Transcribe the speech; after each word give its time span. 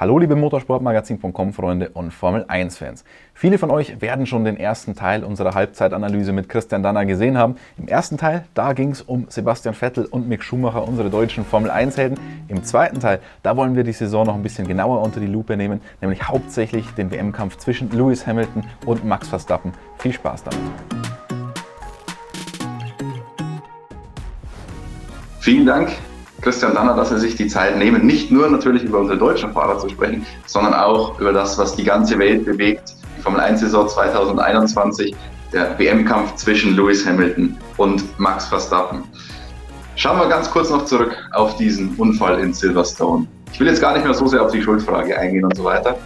Hallo 0.00 0.16
liebe 0.20 0.36
Motorsportmagazin.com 0.36 1.52
Freunde 1.52 1.88
und 1.88 2.12
Formel 2.12 2.44
1 2.46 2.78
Fans. 2.78 3.04
Viele 3.34 3.58
von 3.58 3.72
euch 3.72 4.00
werden 4.00 4.26
schon 4.26 4.44
den 4.44 4.56
ersten 4.56 4.94
Teil 4.94 5.24
unserer 5.24 5.56
Halbzeitanalyse 5.56 6.30
mit 6.30 6.48
Christian 6.48 6.84
Danner 6.84 7.04
gesehen 7.04 7.36
haben. 7.36 7.56
Im 7.76 7.88
ersten 7.88 8.16
Teil, 8.16 8.44
da 8.54 8.74
ging 8.74 8.92
es 8.92 9.02
um 9.02 9.26
Sebastian 9.28 9.74
Vettel 9.74 10.04
und 10.04 10.28
Mick 10.28 10.44
Schumacher, 10.44 10.86
unsere 10.86 11.10
deutschen 11.10 11.44
Formel 11.44 11.72
1 11.72 11.96
Helden. 11.96 12.16
Im 12.46 12.62
zweiten 12.62 13.00
Teil, 13.00 13.18
da 13.42 13.56
wollen 13.56 13.74
wir 13.74 13.82
die 13.82 13.92
Saison 13.92 14.24
noch 14.24 14.36
ein 14.36 14.42
bisschen 14.44 14.68
genauer 14.68 15.02
unter 15.02 15.18
die 15.18 15.26
Lupe 15.26 15.56
nehmen, 15.56 15.80
nämlich 16.00 16.28
hauptsächlich 16.28 16.88
den 16.92 17.10
WM-Kampf 17.10 17.56
zwischen 17.56 17.90
Lewis 17.90 18.24
Hamilton 18.24 18.62
und 18.86 19.04
Max 19.04 19.26
Verstappen. 19.26 19.72
Viel 19.98 20.12
Spaß 20.12 20.44
damit. 20.44 20.60
Vielen 25.40 25.66
Dank 25.66 25.90
Christian 26.40 26.74
Danner, 26.74 26.94
dass 26.94 27.08
Sie 27.10 27.18
sich 27.18 27.34
die 27.34 27.48
Zeit 27.48 27.76
nehmen, 27.76 28.06
nicht 28.06 28.30
nur 28.30 28.48
natürlich 28.48 28.84
über 28.84 28.98
unsere 28.98 29.18
deutschen 29.18 29.52
Fahrer 29.52 29.78
zu 29.78 29.88
sprechen, 29.88 30.24
sondern 30.46 30.74
auch 30.74 31.18
über 31.20 31.32
das, 31.32 31.58
was 31.58 31.74
die 31.74 31.84
ganze 31.84 32.18
Welt 32.18 32.44
bewegt. 32.44 32.94
Die 33.16 33.22
Formel 33.22 33.40
1-Saison 33.40 33.88
2021, 33.88 35.14
der 35.52 35.78
WM-Kampf 35.78 36.36
zwischen 36.36 36.76
Lewis 36.76 37.04
Hamilton 37.04 37.56
und 37.76 38.18
Max 38.20 38.46
Verstappen. 38.46 39.02
Schauen 39.96 40.18
wir 40.20 40.28
ganz 40.28 40.48
kurz 40.48 40.70
noch 40.70 40.84
zurück 40.84 41.16
auf 41.32 41.56
diesen 41.56 41.96
Unfall 41.96 42.38
in 42.38 42.52
Silverstone. 42.52 43.26
Ich 43.52 43.58
will 43.58 43.66
jetzt 43.66 43.80
gar 43.80 43.94
nicht 43.94 44.04
mehr 44.04 44.14
so 44.14 44.26
sehr 44.26 44.44
auf 44.44 44.52
die 44.52 44.62
Schuldfrage 44.62 45.18
eingehen 45.18 45.44
und 45.44 45.56
so 45.56 45.64
weiter. 45.64 45.98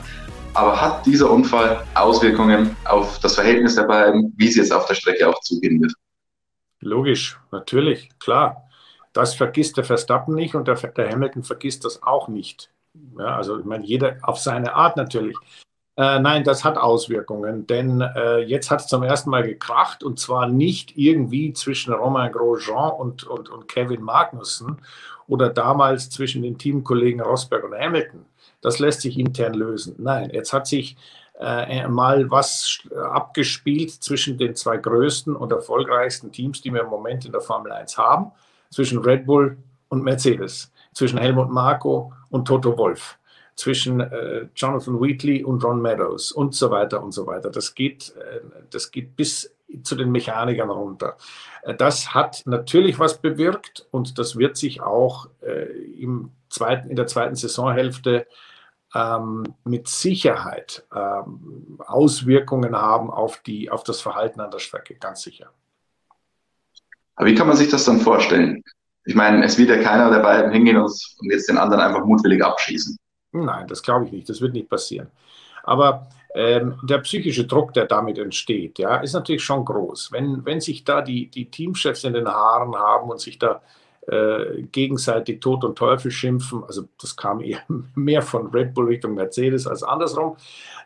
Aber 0.54 0.80
hat 0.80 1.04
dieser 1.04 1.30
Unfall 1.30 1.82
Auswirkungen 1.94 2.74
auf 2.84 3.18
das 3.20 3.34
Verhältnis 3.34 3.74
der 3.74 3.82
beiden, 3.82 4.32
wie 4.36 4.48
es 4.48 4.56
jetzt 4.56 4.72
auf 4.72 4.86
der 4.86 4.94
Strecke 4.94 5.28
auch 5.28 5.38
zugehen 5.40 5.82
wird? 5.82 5.92
Logisch, 6.80 7.38
natürlich, 7.50 8.08
klar. 8.18 8.61
Das 9.12 9.34
vergisst 9.34 9.76
der 9.76 9.84
Verstappen 9.84 10.34
nicht 10.34 10.54
und 10.54 10.68
der, 10.68 10.76
der 10.76 11.10
Hamilton 11.10 11.42
vergisst 11.42 11.84
das 11.84 12.02
auch 12.02 12.28
nicht. 12.28 12.70
Ja, 13.18 13.36
also 13.36 13.58
ich 13.58 13.64
meine, 13.64 13.84
jeder 13.84 14.16
auf 14.22 14.38
seine 14.38 14.74
Art 14.74 14.96
natürlich. 14.96 15.36
Äh, 15.96 16.20
nein, 16.20 16.42
das 16.44 16.64
hat 16.64 16.78
Auswirkungen, 16.78 17.66
denn 17.66 18.00
äh, 18.00 18.38
jetzt 18.38 18.70
hat 18.70 18.80
es 18.80 18.86
zum 18.86 19.02
ersten 19.02 19.28
Mal 19.28 19.42
gekracht 19.42 20.02
und 20.02 20.18
zwar 20.18 20.46
nicht 20.46 20.96
irgendwie 20.96 21.52
zwischen 21.52 21.92
Romain 21.92 22.32
Grosjean 22.32 22.92
und, 22.92 23.24
und, 23.24 23.50
und 23.50 23.68
Kevin 23.68 24.02
Magnussen 24.02 24.80
oder 25.26 25.50
damals 25.50 26.08
zwischen 26.08 26.42
den 26.42 26.56
Teamkollegen 26.56 27.20
Rosberg 27.20 27.64
und 27.64 27.74
Hamilton. 27.74 28.24
Das 28.62 28.78
lässt 28.78 29.02
sich 29.02 29.18
intern 29.18 29.52
lösen. 29.52 29.94
Nein, 29.98 30.30
jetzt 30.32 30.54
hat 30.54 30.66
sich 30.66 30.96
äh, 31.38 31.86
mal 31.88 32.30
was 32.30 32.78
abgespielt 32.94 33.90
zwischen 33.90 34.38
den 34.38 34.54
zwei 34.54 34.78
größten 34.78 35.36
und 35.36 35.52
erfolgreichsten 35.52 36.32
Teams, 36.32 36.62
die 36.62 36.72
wir 36.72 36.82
im 36.82 36.88
Moment 36.88 37.26
in 37.26 37.32
der 37.32 37.42
Formel 37.42 37.70
1 37.70 37.98
haben 37.98 38.32
zwischen 38.72 38.98
Red 38.98 39.26
Bull 39.26 39.58
und 39.88 40.02
Mercedes, 40.02 40.72
zwischen 40.94 41.18
Helmut 41.18 41.50
Marko 41.50 42.12
und 42.30 42.48
Toto 42.48 42.76
Wolf, 42.76 43.18
zwischen 43.54 44.00
äh, 44.00 44.48
Jonathan 44.56 45.00
Wheatley 45.00 45.44
und 45.44 45.62
Ron 45.62 45.80
Meadows 45.80 46.32
und 46.32 46.54
so 46.54 46.70
weiter 46.70 47.02
und 47.02 47.12
so 47.12 47.26
weiter. 47.26 47.50
Das 47.50 47.74
geht, 47.74 48.14
äh, 48.16 48.40
das 48.70 48.90
geht 48.90 49.14
bis 49.14 49.54
zu 49.82 49.94
den 49.94 50.10
Mechanikern 50.10 50.70
runter. 50.70 51.16
Äh, 51.62 51.74
das 51.74 52.14
hat 52.14 52.42
natürlich 52.46 52.98
was 52.98 53.20
bewirkt 53.20 53.86
und 53.90 54.18
das 54.18 54.36
wird 54.36 54.56
sich 54.56 54.80
auch 54.80 55.28
äh, 55.42 55.66
im 56.00 56.32
zweiten, 56.48 56.88
in 56.88 56.96
der 56.96 57.06
zweiten 57.06 57.34
Saisonhälfte 57.34 58.26
ähm, 58.94 59.44
mit 59.64 59.88
Sicherheit 59.88 60.86
ähm, 60.94 61.78
Auswirkungen 61.86 62.76
haben 62.76 63.10
auf, 63.10 63.38
die, 63.38 63.70
auf 63.70 63.84
das 63.84 64.00
Verhalten 64.00 64.40
an 64.40 64.50
der 64.50 64.58
Strecke, 64.58 64.94
ganz 64.94 65.22
sicher. 65.22 65.50
Aber 67.16 67.28
wie 67.28 67.34
kann 67.34 67.46
man 67.46 67.56
sich 67.56 67.70
das 67.70 67.84
dann 67.84 68.00
vorstellen? 68.00 68.62
Ich 69.04 69.14
meine, 69.14 69.44
es 69.44 69.58
wird 69.58 69.68
ja 69.68 69.82
keiner 69.82 70.10
der 70.10 70.20
beiden 70.20 70.52
hingehen 70.52 70.76
und, 70.76 70.92
jetzt 71.30 71.48
den 71.48 71.58
anderen 71.58 71.82
einfach 71.82 72.04
mutwillig 72.04 72.44
abschießen. 72.44 72.96
Nein, 73.32 73.66
das 73.66 73.82
glaube 73.82 74.06
ich 74.06 74.12
nicht. 74.12 74.28
Das 74.28 74.40
wird 74.40 74.52
nicht 74.52 74.68
passieren. 74.68 75.08
Aber 75.64 76.08
ähm, 76.34 76.78
der 76.82 76.98
psychische 76.98 77.46
Druck, 77.46 77.72
der 77.74 77.86
damit 77.86 78.18
entsteht, 78.18 78.78
ja, 78.78 78.96
ist 78.96 79.12
natürlich 79.12 79.44
schon 79.44 79.64
groß. 79.64 80.12
Wenn, 80.12 80.44
wenn 80.44 80.60
sich 80.60 80.84
da 80.84 81.02
die, 81.02 81.28
die 81.28 81.50
Teamchefs 81.50 82.04
in 82.04 82.14
den 82.14 82.28
Haaren 82.28 82.74
haben 82.74 83.10
und 83.10 83.20
sich 83.20 83.38
da 83.38 83.62
äh, 84.08 84.62
gegenseitig 84.72 85.40
Tod 85.40 85.64
und 85.64 85.78
Teufel 85.78 86.10
schimpfen, 86.10 86.64
also 86.64 86.88
das 87.00 87.16
kam 87.16 87.40
eher 87.40 87.60
mehr 87.94 88.22
von 88.22 88.48
Red 88.48 88.74
Bull 88.74 88.86
Richtung 88.86 89.14
Mercedes 89.14 89.66
als 89.66 89.82
andersrum, 89.82 90.36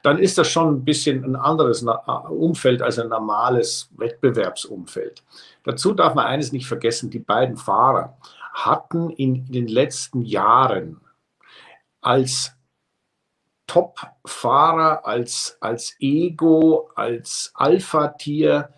dann 0.03 0.19
ist 0.19 0.37
das 0.37 0.49
schon 0.49 0.75
ein 0.75 0.84
bisschen 0.84 1.25
ein 1.25 1.37
anderes 1.37 1.82
Umfeld 2.28 2.82
als 2.82 2.99
ein 2.99 3.09
normales 3.09 3.88
Wettbewerbsumfeld. 3.97 5.22
Dazu 5.65 5.94
darf 5.94 6.15
man 6.15 6.27
eines 6.27 6.53
nicht 6.53 6.66
vergessen, 6.66 7.09
die 7.09 7.19
beiden 7.19 7.56
Fahrer 7.56 8.19
hatten 8.53 9.10
in 9.10 9.50
den 9.50 9.66
letzten 9.66 10.22
Jahren 10.22 11.00
als 12.00 12.53
Top-Fahrer, 13.66 15.06
als, 15.06 15.56
als 15.60 15.97
Ego, 16.00 16.91
als 16.94 17.50
Alpha-Tier 17.54 18.69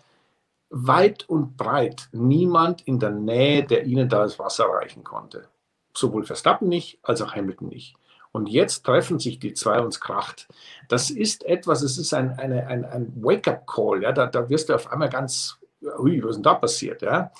weit 0.69 1.27
und 1.27 1.57
breit 1.57 2.09
niemand 2.11 2.81
in 2.81 2.99
der 2.99 3.11
Nähe, 3.11 3.63
der 3.63 3.85
ihnen 3.85 4.09
da 4.09 4.23
das 4.23 4.39
Wasser 4.39 4.65
reichen 4.65 5.03
konnte. 5.03 5.47
Sowohl 5.95 6.23
Verstappen 6.23 6.69
nicht, 6.69 6.99
als 7.01 7.21
auch 7.21 7.35
Hamilton 7.35 7.69
nicht. 7.69 7.95
Und 8.31 8.47
jetzt 8.47 8.85
treffen 8.85 9.19
sich 9.19 9.39
die 9.39 9.53
zwei 9.53 9.81
und 9.81 9.87
es 9.87 9.99
kracht. 9.99 10.47
Das 10.87 11.09
ist 11.09 11.43
etwas, 11.45 11.81
es 11.81 11.97
ist 11.97 12.13
ein, 12.13 12.37
eine, 12.37 12.67
ein, 12.67 12.85
ein 12.85 13.11
Wake-up-Call. 13.15 14.03
Ja? 14.03 14.11
Da, 14.11 14.27
da 14.27 14.49
wirst 14.49 14.69
du 14.69 14.75
auf 14.75 14.91
einmal 14.91 15.09
ganz 15.09 15.59
ui, 15.81 16.21
was 16.23 16.31
ist 16.31 16.35
denn 16.37 16.43
da 16.43 16.53
passiert? 16.53 17.01
Ja? 17.01 17.31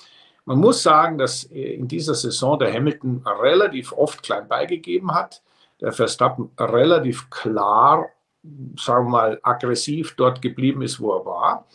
Man 0.45 0.59
muss 0.59 0.81
sagen, 0.81 1.17
dass 1.17 1.43
in 1.43 1.87
dieser 1.87 2.15
Saison 2.15 2.57
der 2.57 2.73
Hamilton 2.73 3.23
relativ 3.25 3.91
oft 3.91 4.23
klein 4.23 4.47
beigegeben 4.47 5.13
hat, 5.13 5.43
der 5.81 5.91
Verstappen 5.91 6.49
relativ 6.57 7.29
klar, 7.29 8.07
sagen 8.77 9.05
wir 9.05 9.09
mal, 9.09 9.39
aggressiv 9.43 10.15
dort 10.15 10.41
geblieben 10.41 10.81
ist, 10.81 10.99
wo 10.99 11.13
er 11.13 11.25
war. 11.25 11.67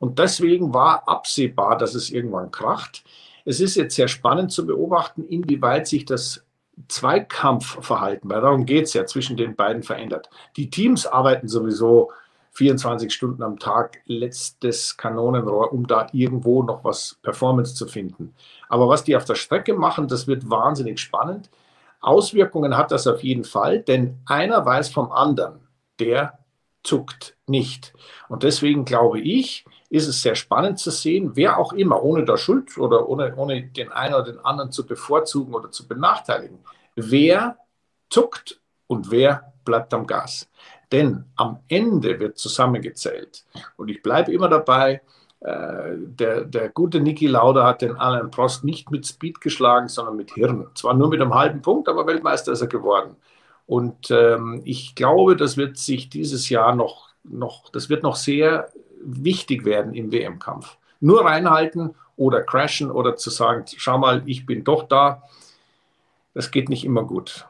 Und 0.00 0.18
deswegen 0.18 0.74
war 0.74 1.06
absehbar, 1.06 1.78
dass 1.78 1.94
es 1.94 2.10
irgendwann 2.10 2.50
kracht. 2.50 3.04
Es 3.44 3.60
ist 3.60 3.76
jetzt 3.76 3.94
sehr 3.94 4.08
spannend 4.08 4.50
zu 4.50 4.66
beobachten, 4.66 5.22
inwieweit 5.22 5.86
sich 5.86 6.06
das 6.06 6.44
Zweikampfverhalten, 6.88 8.28
weil 8.30 8.40
darum 8.40 8.64
geht 8.64 8.86
es 8.86 8.94
ja, 8.94 9.04
zwischen 9.04 9.36
den 9.36 9.54
beiden 9.54 9.82
verändert. 9.82 10.30
Die 10.56 10.70
Teams 10.70 11.06
arbeiten 11.06 11.48
sowieso 11.48 12.10
24 12.52 13.12
Stunden 13.12 13.42
am 13.42 13.58
Tag 13.58 14.00
letztes 14.06 14.96
Kanonenrohr, 14.96 15.72
um 15.72 15.86
da 15.86 16.08
irgendwo 16.12 16.62
noch 16.62 16.82
was 16.82 17.18
Performance 17.22 17.74
zu 17.74 17.86
finden. 17.86 18.34
Aber 18.70 18.88
was 18.88 19.04
die 19.04 19.16
auf 19.16 19.26
der 19.26 19.34
Strecke 19.34 19.74
machen, 19.74 20.08
das 20.08 20.26
wird 20.26 20.48
wahnsinnig 20.48 20.98
spannend. 20.98 21.50
Auswirkungen 22.00 22.76
hat 22.76 22.90
das 22.90 23.06
auf 23.06 23.22
jeden 23.22 23.44
Fall, 23.44 23.80
denn 23.80 24.18
einer 24.24 24.64
weiß 24.64 24.88
vom 24.88 25.12
anderen, 25.12 25.60
der 25.98 26.38
zuckt 26.82 27.36
nicht. 27.46 27.92
Und 28.28 28.42
deswegen 28.42 28.86
glaube 28.86 29.20
ich, 29.20 29.66
ist 29.90 30.06
es 30.06 30.22
sehr 30.22 30.36
spannend 30.36 30.78
zu 30.78 30.90
sehen, 30.90 31.32
wer 31.34 31.58
auch 31.58 31.72
immer, 31.72 32.02
ohne 32.02 32.24
da 32.24 32.36
Schuld 32.36 32.78
oder 32.78 33.08
ohne, 33.08 33.34
ohne 33.36 33.62
den 33.62 33.90
einen 33.90 34.14
oder 34.14 34.24
den 34.24 34.38
anderen 34.38 34.70
zu 34.70 34.86
bevorzugen 34.86 35.52
oder 35.52 35.70
zu 35.70 35.86
benachteiligen, 35.86 36.60
wer 36.94 37.58
zuckt 38.08 38.60
und 38.86 39.10
wer 39.10 39.52
bleibt 39.64 39.92
am 39.92 40.06
Gas. 40.06 40.48
Denn 40.92 41.24
am 41.36 41.60
Ende 41.68 42.18
wird 42.18 42.38
zusammengezählt. 42.38 43.44
Und 43.76 43.88
ich 43.88 44.02
bleibe 44.02 44.32
immer 44.32 44.48
dabei, 44.48 45.02
äh, 45.40 45.96
der, 45.96 46.44
der 46.44 46.68
gute 46.68 47.00
Niki 47.00 47.26
Lauda 47.26 47.66
hat 47.66 47.82
den 47.82 47.96
Alain 47.96 48.30
Prost 48.30 48.62
nicht 48.62 48.90
mit 48.90 49.06
Speed 49.06 49.40
geschlagen, 49.40 49.88
sondern 49.88 50.16
mit 50.16 50.32
Hirn. 50.32 50.66
Zwar 50.74 50.94
nur 50.94 51.08
mit 51.08 51.20
einem 51.20 51.34
halben 51.34 51.62
Punkt, 51.62 51.88
aber 51.88 52.06
Weltmeister 52.06 52.52
ist 52.52 52.60
er 52.60 52.66
geworden. 52.68 53.16
Und 53.66 54.10
ähm, 54.10 54.62
ich 54.64 54.94
glaube, 54.94 55.36
das 55.36 55.56
wird 55.56 55.78
sich 55.78 56.10
dieses 56.10 56.48
Jahr 56.48 56.74
noch, 56.74 57.10
noch, 57.24 57.70
das 57.70 57.88
wird 57.88 58.02
noch 58.02 58.16
sehr 58.16 58.68
wichtig 59.02 59.64
werden 59.64 59.94
im 59.94 60.12
WM-Kampf. 60.12 60.76
Nur 61.00 61.24
reinhalten 61.24 61.94
oder 62.16 62.42
crashen 62.42 62.90
oder 62.90 63.16
zu 63.16 63.30
sagen, 63.30 63.64
schau 63.76 63.98
mal, 63.98 64.22
ich 64.26 64.46
bin 64.46 64.64
doch 64.64 64.88
da, 64.88 65.22
das 66.34 66.50
geht 66.50 66.68
nicht 66.68 66.84
immer 66.84 67.04
gut 67.04 67.46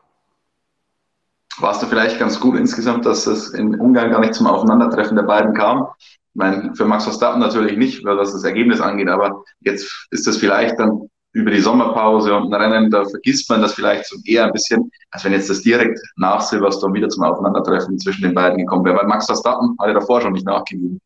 war 1.61 1.73
es 1.73 1.79
da 1.79 1.87
vielleicht 1.87 2.19
ganz 2.19 2.39
gut 2.41 2.57
insgesamt, 2.57 3.07
dass 3.07 3.27
es 3.27 3.51
in 3.51 3.79
Ungarn 3.79 4.11
gar 4.11 4.21
nicht 4.21 4.35
zum 4.35 4.47
Aufeinandertreffen 4.47 5.17
der 5.17 5.25
beiden 5.25 5.55
kam. 5.55 5.89
Ich 6.01 6.17
meine, 6.35 6.75
für 6.75 6.85
Max 6.85 7.05
Verstappen 7.05 7.41
natürlich 7.41 7.77
nicht, 7.77 8.05
was 8.05 8.33
das 8.33 8.45
Ergebnis 8.45 8.81
angeht, 8.81 9.09
aber 9.09 9.45
jetzt 9.61 10.09
ist 10.11 10.27
das 10.27 10.37
vielleicht 10.37 10.79
dann 10.79 11.09
über 11.33 11.51
die 11.51 11.61
Sommerpause 11.61 12.35
und 12.35 12.53
ein 12.53 12.61
Rennen, 12.61 12.91
da 12.91 13.05
vergisst 13.05 13.49
man 13.51 13.63
das 13.63 13.75
vielleicht 13.75 14.07
so 14.07 14.17
eher 14.25 14.47
ein 14.47 14.53
bisschen, 14.53 14.91
als 15.11 15.25
wenn 15.25 15.33
jetzt 15.33 15.49
das 15.49 15.63
direkt 15.63 16.01
nach 16.17 16.41
Silverstone 16.41 16.95
wieder 16.95 17.09
zum 17.09 17.25
Aufeinandertreffen 17.25 17.99
zwischen 17.99 18.23
den 18.23 18.35
beiden 18.35 18.59
gekommen 18.59 18.85
wäre, 18.85 18.97
weil 18.97 19.07
Max 19.07 19.27
Verstappen 19.27 19.77
hat 19.79 19.89
ja 19.89 19.95
davor 19.95 20.21
schon 20.21 20.33
nicht 20.33 20.47
nachgegeben. 20.47 21.01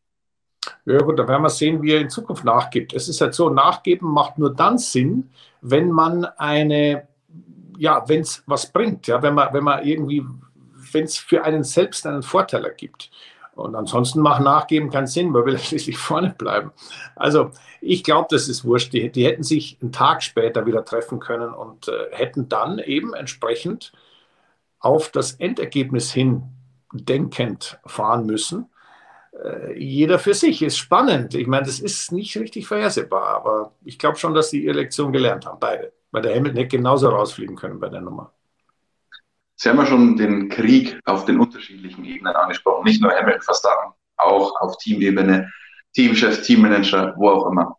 Ja 0.85 0.99
gut, 0.99 1.19
da 1.19 1.27
werden 1.29 1.43
wir 1.43 1.51
sehen, 1.51 1.83
wie 1.83 1.93
er 1.93 2.01
in 2.01 2.11
Zukunft 2.11 2.45
nachgibt. 2.45 2.93
Es 2.93 3.09
ist 3.09 3.21
halt 3.21 3.35
so, 3.35 3.51
nachgeben 3.51 4.09
macht 4.09 4.39
nur 4.39 4.55
dann 4.55 4.79
Sinn, 4.79 5.31
wenn 5.61 5.91
man 5.91 6.25
eine, 6.25 7.09
ja, 7.79 8.05
wenn 8.09 8.21
es 8.21 8.43
was 8.47 8.71
bringt, 8.71 9.07
ja, 9.07 9.23
wenn 9.23 9.35
man, 9.35 9.53
wenn 9.53 9.65
man 9.65 9.85
irgendwie 9.85 10.25
wenn 10.95 11.05
es 11.05 11.19
für 11.19 11.45
einen 11.45 11.65
selbst 11.65 12.07
einen 12.07 12.23
Vorteil 12.23 12.65
ergibt. 12.65 13.11
Und 13.55 13.77
ansonsten 13.77 14.21
macht 14.21 14.43
Nachgeben 14.43 14.91
keinen 14.91 15.07
Sinn, 15.07 15.31
man 15.31 15.45
will 15.45 15.59
schließlich 15.59 15.99
vorne 15.99 16.35
bleiben. 16.37 16.73
Also 17.15 17.51
ich 17.81 18.03
glaube, 18.03 18.29
das 18.31 18.49
ist 18.49 18.65
wurscht. 18.65 18.93
Die, 18.93 19.11
die, 19.11 19.27
hätten 19.27 19.43
sich 19.43 19.79
einen 19.83 19.93
Tag 19.93 20.23
später 20.23 20.67
wieder 20.67 20.85
treffen 20.85 21.21
können 21.21 21.53
und 21.53 21.89
äh, 21.89 22.07
hätten 22.11 22.49
dann 22.49 22.79
eben 22.79 23.15
entsprechend 23.15 23.93
auf 24.81 25.11
das 25.11 25.33
Endergebnis 25.33 26.13
hin 26.13 26.43
denkend 26.93 27.79
fahren 27.87 28.27
müssen. 28.27 28.67
Äh, 29.43 29.79
jeder 29.79 30.19
für 30.19 30.35
sich 30.35 30.63
ist 30.63 30.79
spannend. 30.79 31.35
Ich 31.35 31.47
meine, 31.47 31.67
das 31.67 31.81
ist 31.81 32.13
nicht 32.13 32.37
richtig 32.37 32.67
vorhersehbar, 32.67 33.29
aber 33.37 33.73
ich 33.85 33.99
glaube 33.99 34.17
schon, 34.17 34.35
dass 34.35 34.51
sie 34.51 34.65
ihre 34.65 34.77
Lektion 34.77 35.13
gelernt 35.13 35.47
haben, 35.47 35.59
beide. 35.59 35.93
Weil 36.11 36.23
der 36.23 36.37
Hamilton 36.37 36.59
hätte 36.59 36.77
genauso 36.77 37.09
rausfliegen 37.09 37.57
können 37.57 37.81
bei 37.81 37.89
der 37.89 38.01
Nummer. 38.01 38.33
Sie 39.57 39.69
haben 39.69 39.79
ja 39.79 39.87
schon 39.87 40.17
den 40.17 40.49
Krieg 40.49 40.99
auf 41.05 41.25
den 41.25 41.41
unterschiedlichen 41.41 42.05
Ebenen 42.05 42.35
angesprochen, 42.35 42.85
nicht 42.85 43.01
nur 43.01 43.13
Hamilton 43.13 43.43
Verstappen, 43.43 43.93
auch 44.17 44.61
auf 44.61 44.77
Teamebene, 44.79 45.51
Teamchef, 45.95 46.43
Teammanager, 46.43 47.15
wo 47.17 47.31
auch 47.31 47.51
immer. 47.51 47.77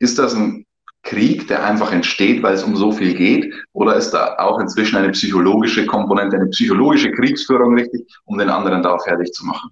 Ist 0.00 0.18
das 0.18 0.34
ein 0.34 0.66
Krieg, 1.02 1.46
der 1.48 1.64
einfach 1.64 1.92
entsteht, 1.92 2.42
weil 2.42 2.54
es 2.54 2.64
um 2.64 2.76
so 2.76 2.90
viel 2.90 3.14
geht? 3.14 3.52
Oder 3.72 3.94
ist 3.94 4.10
da 4.10 4.36
auch 4.38 4.58
inzwischen 4.58 4.96
eine 4.96 5.10
psychologische 5.10 5.86
Komponente, 5.86 6.36
eine 6.36 6.48
psychologische 6.48 7.12
Kriegsführung 7.12 7.74
richtig, 7.74 8.06
um 8.24 8.38
den 8.38 8.50
anderen 8.50 8.82
da 8.82 8.98
fertig 8.98 9.32
zu 9.32 9.44
machen? 9.46 9.70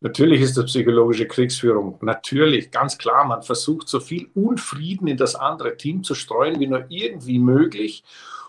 Natürlich 0.00 0.42
ist 0.42 0.56
das 0.56 0.66
psychologische 0.66 1.26
Kriegsführung. 1.26 1.98
Natürlich, 2.02 2.70
ganz 2.70 2.98
klar. 2.98 3.24
Man 3.24 3.42
versucht 3.42 3.88
so 3.88 3.98
viel 3.98 4.28
Unfrieden 4.34 5.06
in 5.08 5.16
das 5.16 5.34
andere 5.34 5.76
Team 5.76 6.02
zu 6.02 6.14
streuen, 6.14 6.60
wie 6.60 6.66
nur 6.66 6.84
irgendwie 6.88 7.38
möglich. 7.38 8.04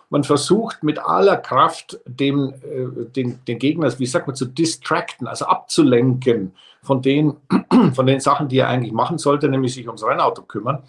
Man 0.10 0.24
versucht 0.24 0.84
mit 0.84 1.00
aller 1.00 1.38
Kraft 1.38 2.00
dem, 2.06 2.54
äh, 2.62 3.06
den, 3.06 3.40
den 3.46 3.60
Gegner, 3.60 3.98
wie 4.00 4.06
sagt 4.06 4.28
man, 4.28 4.36
zu 4.36 4.46
distracten, 4.46 5.28
also 5.28 5.46
abzulenken 5.46 6.54
von 6.82 7.02
den, 7.02 7.36
von 7.94 8.06
den 8.06 8.20
Sachen, 8.20 8.48
die 8.48 8.60
er 8.60 8.68
eigentlich 8.68 8.94
machen 8.94 9.18
sollte, 9.18 9.50
nämlich 9.50 9.74
sich 9.74 9.88
ums 9.88 10.04
Rennauto 10.04 10.44
kümmern. 10.44 10.84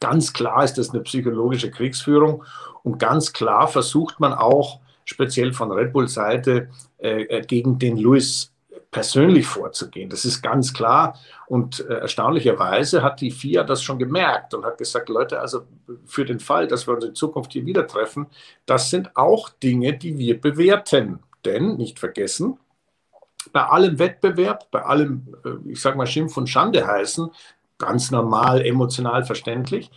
Ganz 0.00 0.32
klar 0.32 0.64
ist 0.64 0.78
das 0.78 0.90
eine 0.90 1.00
psychologische 1.00 1.70
Kriegsführung 1.70 2.44
und 2.84 2.98
ganz 2.98 3.32
klar 3.32 3.66
versucht 3.66 4.20
man 4.20 4.32
auch, 4.32 4.80
speziell 5.04 5.52
von 5.52 5.72
Red 5.72 5.92
Bull 5.92 6.06
Seite, 6.06 6.70
äh, 6.98 7.22
äh, 7.22 7.42
gegen 7.42 7.78
den 7.78 7.96
Lewis 7.96 8.52
persönlich 8.90 9.46
vorzugehen. 9.46 10.08
Das 10.08 10.24
ist 10.24 10.42
ganz 10.42 10.72
klar. 10.72 11.18
Und 11.46 11.80
äh, 11.80 11.94
erstaunlicherweise 11.94 13.02
hat 13.02 13.20
die 13.20 13.30
FIA 13.30 13.64
das 13.64 13.82
schon 13.82 13.98
gemerkt 13.98 14.54
und 14.54 14.64
hat 14.64 14.78
gesagt, 14.78 15.08
Leute, 15.08 15.40
also 15.40 15.62
für 16.06 16.24
den 16.24 16.40
Fall, 16.40 16.66
dass 16.66 16.86
wir 16.86 16.94
uns 16.94 17.04
in 17.04 17.14
Zukunft 17.14 17.52
hier 17.52 17.66
wieder 17.66 17.86
treffen, 17.86 18.26
das 18.66 18.90
sind 18.90 19.16
auch 19.16 19.50
Dinge, 19.50 19.96
die 19.96 20.16
wir 20.16 20.40
bewerten. 20.40 21.20
Denn, 21.44 21.76
nicht 21.76 21.98
vergessen, 21.98 22.58
bei 23.52 23.64
allem 23.64 23.98
Wettbewerb, 23.98 24.70
bei 24.70 24.82
allem, 24.82 25.34
äh, 25.44 25.70
ich 25.70 25.80
sage 25.80 25.96
mal, 25.96 26.06
Schimpf 26.06 26.36
und 26.36 26.48
Schande 26.48 26.86
heißen, 26.86 27.30
ganz 27.78 28.10
normal, 28.10 28.64
emotional 28.64 29.24
verständlich, 29.24 29.90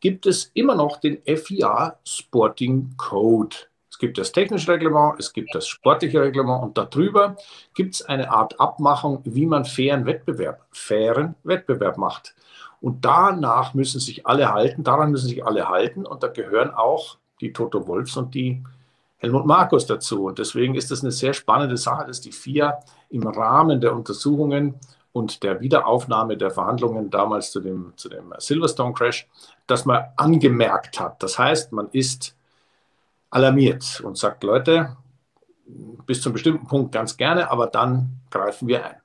gibt 0.00 0.26
es 0.26 0.50
immer 0.54 0.74
noch 0.74 0.98
den 0.98 1.18
FIA 1.24 1.98
Sporting 2.04 2.94
Code. 2.96 3.56
Es 3.96 4.00
gibt 4.00 4.18
das 4.18 4.30
technische 4.30 4.70
Reglement, 4.70 5.18
es 5.18 5.32
gibt 5.32 5.54
das 5.54 5.66
sportliche 5.66 6.20
Reglement 6.20 6.62
und 6.62 6.76
darüber 6.76 7.34
gibt 7.72 7.94
es 7.94 8.02
eine 8.02 8.30
Art 8.30 8.60
Abmachung, 8.60 9.22
wie 9.24 9.46
man 9.46 9.64
fairen 9.64 10.04
Wettbewerb, 10.04 10.66
fairen 10.70 11.34
Wettbewerb 11.44 11.96
macht. 11.96 12.34
Und 12.82 13.06
danach 13.06 13.72
müssen 13.72 13.98
sich 13.98 14.26
alle 14.26 14.52
halten, 14.52 14.84
daran 14.84 15.12
müssen 15.12 15.28
sich 15.28 15.46
alle 15.46 15.70
halten 15.70 16.04
und 16.04 16.22
da 16.22 16.26
gehören 16.28 16.72
auch 16.74 17.16
die 17.40 17.54
Toto 17.54 17.88
Wolfs 17.88 18.18
und 18.18 18.34
die 18.34 18.62
Helmut 19.16 19.46
Markus 19.46 19.86
dazu. 19.86 20.26
Und 20.26 20.38
deswegen 20.38 20.74
ist 20.74 20.90
das 20.90 21.00
eine 21.00 21.10
sehr 21.10 21.32
spannende 21.32 21.78
Sache, 21.78 22.06
dass 22.06 22.20
die 22.20 22.32
FIA 22.32 22.78
im 23.08 23.26
Rahmen 23.26 23.80
der 23.80 23.94
Untersuchungen 23.94 24.74
und 25.14 25.42
der 25.42 25.62
Wiederaufnahme 25.62 26.36
der 26.36 26.50
Verhandlungen 26.50 27.08
damals 27.08 27.50
zu 27.50 27.60
dem, 27.60 27.94
zu 27.96 28.10
dem 28.10 28.34
Silverstone 28.36 28.92
Crash, 28.92 29.26
dass 29.66 29.86
man 29.86 30.04
angemerkt 30.18 31.00
hat. 31.00 31.22
Das 31.22 31.38
heißt, 31.38 31.72
man 31.72 31.88
ist 31.92 32.35
alarmiert 33.36 34.00
und 34.02 34.16
sagt, 34.16 34.42
Leute, 34.42 34.96
bis 36.06 36.22
zu 36.22 36.30
einem 36.30 36.34
bestimmten 36.34 36.66
Punkt 36.66 36.92
ganz 36.92 37.16
gerne, 37.16 37.50
aber 37.50 37.66
dann 37.66 38.20
greifen 38.30 38.66
wir 38.66 38.84
ein. 38.84 38.96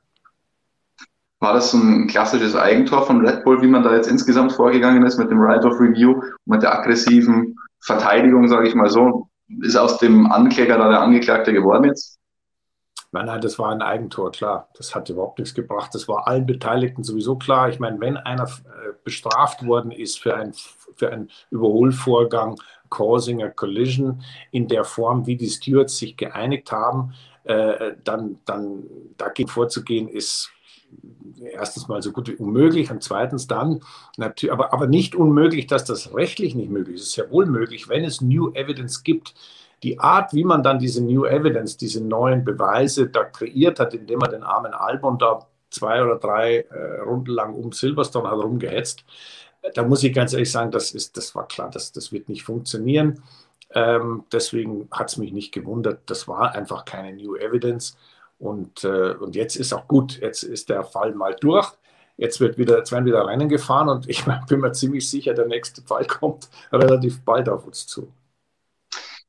War 1.41 1.53
das 1.53 1.73
ein 1.73 2.07
klassisches 2.07 2.55
Eigentor 2.55 3.05
von 3.05 3.25
Red 3.25 3.43
Bull, 3.43 3.61
wie 3.61 3.67
man 3.67 3.83
da 3.83 3.93
jetzt 3.93 4.07
insgesamt 4.07 4.53
vorgegangen 4.53 5.03
ist 5.05 5.17
mit 5.17 5.29
dem 5.29 5.41
Right 5.41 5.65
of 5.65 5.79
Review 5.79 6.13
und 6.13 6.45
mit 6.45 6.63
der 6.63 6.73
aggressiven 6.73 7.55
Verteidigung, 7.81 8.47
sage 8.47 8.67
ich 8.67 8.75
mal 8.75 8.89
so? 8.89 9.27
Ist 9.61 9.75
aus 9.75 9.97
dem 9.97 10.31
Ankläger 10.31 10.77
da 10.77 10.87
der 10.87 11.01
Angeklagte 11.01 11.51
geworden 11.51 11.85
jetzt? 11.85 12.20
Nein, 13.13 13.25
nein, 13.25 13.41
das 13.41 13.59
war 13.59 13.71
ein 13.71 13.81
Eigentor, 13.81 14.31
klar. 14.31 14.69
Das 14.75 14.95
hat 14.95 15.09
überhaupt 15.09 15.39
nichts 15.39 15.53
gebracht. 15.53 15.93
Das 15.93 16.07
war 16.07 16.27
allen 16.27 16.45
Beteiligten 16.45 17.03
sowieso 17.03 17.35
klar. 17.35 17.69
Ich 17.69 17.79
meine, 17.79 17.99
wenn 17.99 18.15
einer 18.15 18.45
äh, 18.45 18.93
bestraft 19.03 19.65
worden 19.65 19.91
ist 19.91 20.19
für, 20.19 20.35
ein, 20.35 20.53
für 20.95 21.11
einen 21.11 21.29
Überholvorgang, 21.49 22.55
causing 22.89 23.43
a 23.43 23.49
collision, 23.49 24.23
in 24.51 24.67
der 24.69 24.85
Form, 24.85 25.27
wie 25.27 25.35
die 25.35 25.49
Stewards 25.49 25.97
sich 25.97 26.15
geeinigt 26.15 26.71
haben, 26.71 27.13
äh, 27.43 27.93
dann, 28.03 28.39
dann 28.45 28.83
dagegen 29.17 29.49
vorzugehen, 29.49 30.07
ist 30.07 30.51
erstens 31.43 31.87
mal 31.87 32.01
so 32.01 32.11
gut 32.11 32.27
wie 32.29 32.35
unmöglich 32.35 32.91
und 32.91 33.03
zweitens 33.03 33.47
dann, 33.47 33.81
natürlich, 34.17 34.53
aber, 34.53 34.73
aber 34.73 34.87
nicht 34.87 35.15
unmöglich, 35.15 35.67
dass 35.67 35.83
das 35.83 36.13
rechtlich 36.13 36.55
nicht 36.55 36.69
möglich 36.69 36.95
ist. 36.95 37.01
Es 37.01 37.07
ist 37.09 37.15
ja 37.17 37.29
wohl 37.29 37.45
möglich, 37.45 37.89
wenn 37.89 38.03
es 38.03 38.21
New 38.21 38.51
Evidence 38.53 39.03
gibt, 39.03 39.33
die 39.83 39.99
Art, 39.99 40.33
wie 40.33 40.43
man 40.43 40.63
dann 40.63 40.79
diese 40.79 41.03
New 41.03 41.25
Evidence, 41.25 41.77
diese 41.77 42.03
neuen 42.03 42.43
Beweise 42.43 43.07
da 43.07 43.23
kreiert 43.23 43.79
hat, 43.79 43.93
indem 43.93 44.19
man 44.19 44.31
den 44.31 44.43
armen 44.43 44.73
Albon 44.73 45.17
da 45.17 45.47
zwei 45.69 46.03
oder 46.03 46.17
drei 46.17 46.65
äh, 46.69 47.01
Runden 47.01 47.31
lang 47.31 47.55
um 47.55 47.71
Silverstone 47.71 48.29
hat 48.29 48.37
rumgehetzt, 48.37 49.03
da 49.73 49.83
muss 49.83 50.03
ich 50.03 50.13
ganz 50.13 50.33
ehrlich 50.33 50.51
sagen, 50.51 50.71
das, 50.71 50.91
ist, 50.91 51.17
das 51.17 51.35
war 51.35 51.47
klar, 51.47 51.69
das, 51.69 51.91
das 51.91 52.11
wird 52.11 52.29
nicht 52.29 52.43
funktionieren. 52.43 53.23
Ähm, 53.73 54.23
deswegen 54.31 54.87
hat 54.91 55.09
es 55.09 55.17
mich 55.17 55.31
nicht 55.31 55.53
gewundert. 55.53 56.01
Das 56.07 56.27
war 56.27 56.53
einfach 56.55 56.83
keine 56.85 57.15
New 57.15 57.35
Evidence. 57.35 57.95
Und, 58.39 58.83
äh, 58.83 59.13
und 59.13 59.35
jetzt 59.35 59.55
ist 59.55 59.71
auch 59.73 59.87
gut, 59.87 60.19
jetzt 60.19 60.43
ist 60.43 60.69
der 60.69 60.83
Fall 60.83 61.13
mal 61.13 61.35
durch. 61.39 61.71
Jetzt, 62.17 62.39
wird 62.39 62.57
wieder, 62.57 62.77
jetzt 62.77 62.91
werden 62.91 63.05
wieder 63.05 63.25
Rennen 63.25 63.49
gefahren 63.49 63.87
und 63.89 64.09
ich 64.09 64.25
bin 64.47 64.59
mir 64.59 64.71
ziemlich 64.73 65.09
sicher, 65.09 65.33
der 65.33 65.47
nächste 65.47 65.81
Fall 65.83 66.05
kommt 66.05 66.49
relativ 66.71 67.21
bald 67.23 67.47
auf 67.47 67.65
uns 67.65 67.87
zu. 67.87 68.11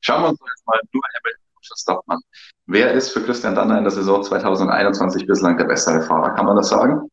Schauen 0.03 0.21
wir 0.21 0.29
uns 0.29 0.39
jetzt 0.39 0.67
mal 0.67 0.79
nur 0.91 1.01
Hamilton 1.15 1.45
und 1.55 1.65
Verstappen 1.65 2.11
an. 2.11 2.19
Wer 2.65 2.91
ist 2.91 3.11
für 3.11 3.23
Christian 3.23 3.55
Danner 3.55 3.77
in 3.77 3.85
der 3.85 3.91
Saison 3.91 4.21
2021 4.21 5.25
bislang 5.25 5.57
der 5.57 5.63
bessere 5.63 6.01
Fahrer? 6.01 6.31
Kann 6.31 6.45
man 6.45 6.57
das 6.57 6.67
sagen? 6.69 7.09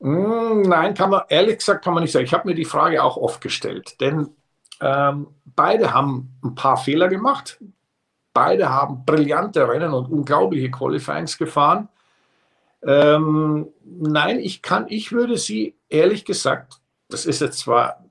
Hm, 0.00 0.62
nein, 0.62 0.94
kann 0.94 1.10
man, 1.10 1.22
ehrlich 1.28 1.58
gesagt 1.58 1.84
kann 1.84 1.94
man 1.94 2.04
nicht 2.04 2.12
sagen. 2.12 2.24
Ich 2.24 2.32
habe 2.32 2.48
mir 2.48 2.54
die 2.54 2.64
Frage 2.64 3.02
auch 3.02 3.16
oft 3.16 3.40
gestellt, 3.40 4.00
denn 4.00 4.28
ähm, 4.80 5.26
beide 5.44 5.92
haben 5.92 6.38
ein 6.44 6.54
paar 6.54 6.76
Fehler 6.76 7.08
gemacht. 7.08 7.60
Beide 8.32 8.70
haben 8.70 9.04
brillante 9.04 9.68
Rennen 9.68 9.92
und 9.92 10.06
unglaubliche 10.10 10.70
Qualifyings 10.70 11.36
gefahren. 11.36 11.88
Ähm, 12.84 13.68
nein, 13.84 14.38
ich 14.38 14.62
kann, 14.62 14.86
ich 14.88 15.10
würde 15.10 15.36
sie 15.36 15.76
ehrlich 15.88 16.24
gesagt, 16.24 16.80
das 17.08 17.26
ist 17.26 17.40
jetzt 17.40 17.58
zwar 17.58 18.02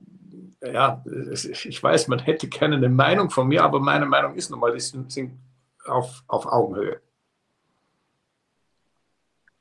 ja, 0.64 1.02
ich 1.04 1.82
weiß, 1.82 2.08
man 2.08 2.20
hätte 2.20 2.48
gerne 2.48 2.76
eine 2.76 2.88
Meinung 2.88 3.30
von 3.30 3.48
mir, 3.48 3.64
aber 3.64 3.80
meine 3.80 4.06
Meinung 4.06 4.34
ist 4.34 4.50
nun 4.50 4.60
mal, 4.60 4.72
die 4.72 4.80
sind, 4.80 5.38
auf, 5.86 6.22
auf 6.28 6.46
Augenhöhe. 6.46 7.00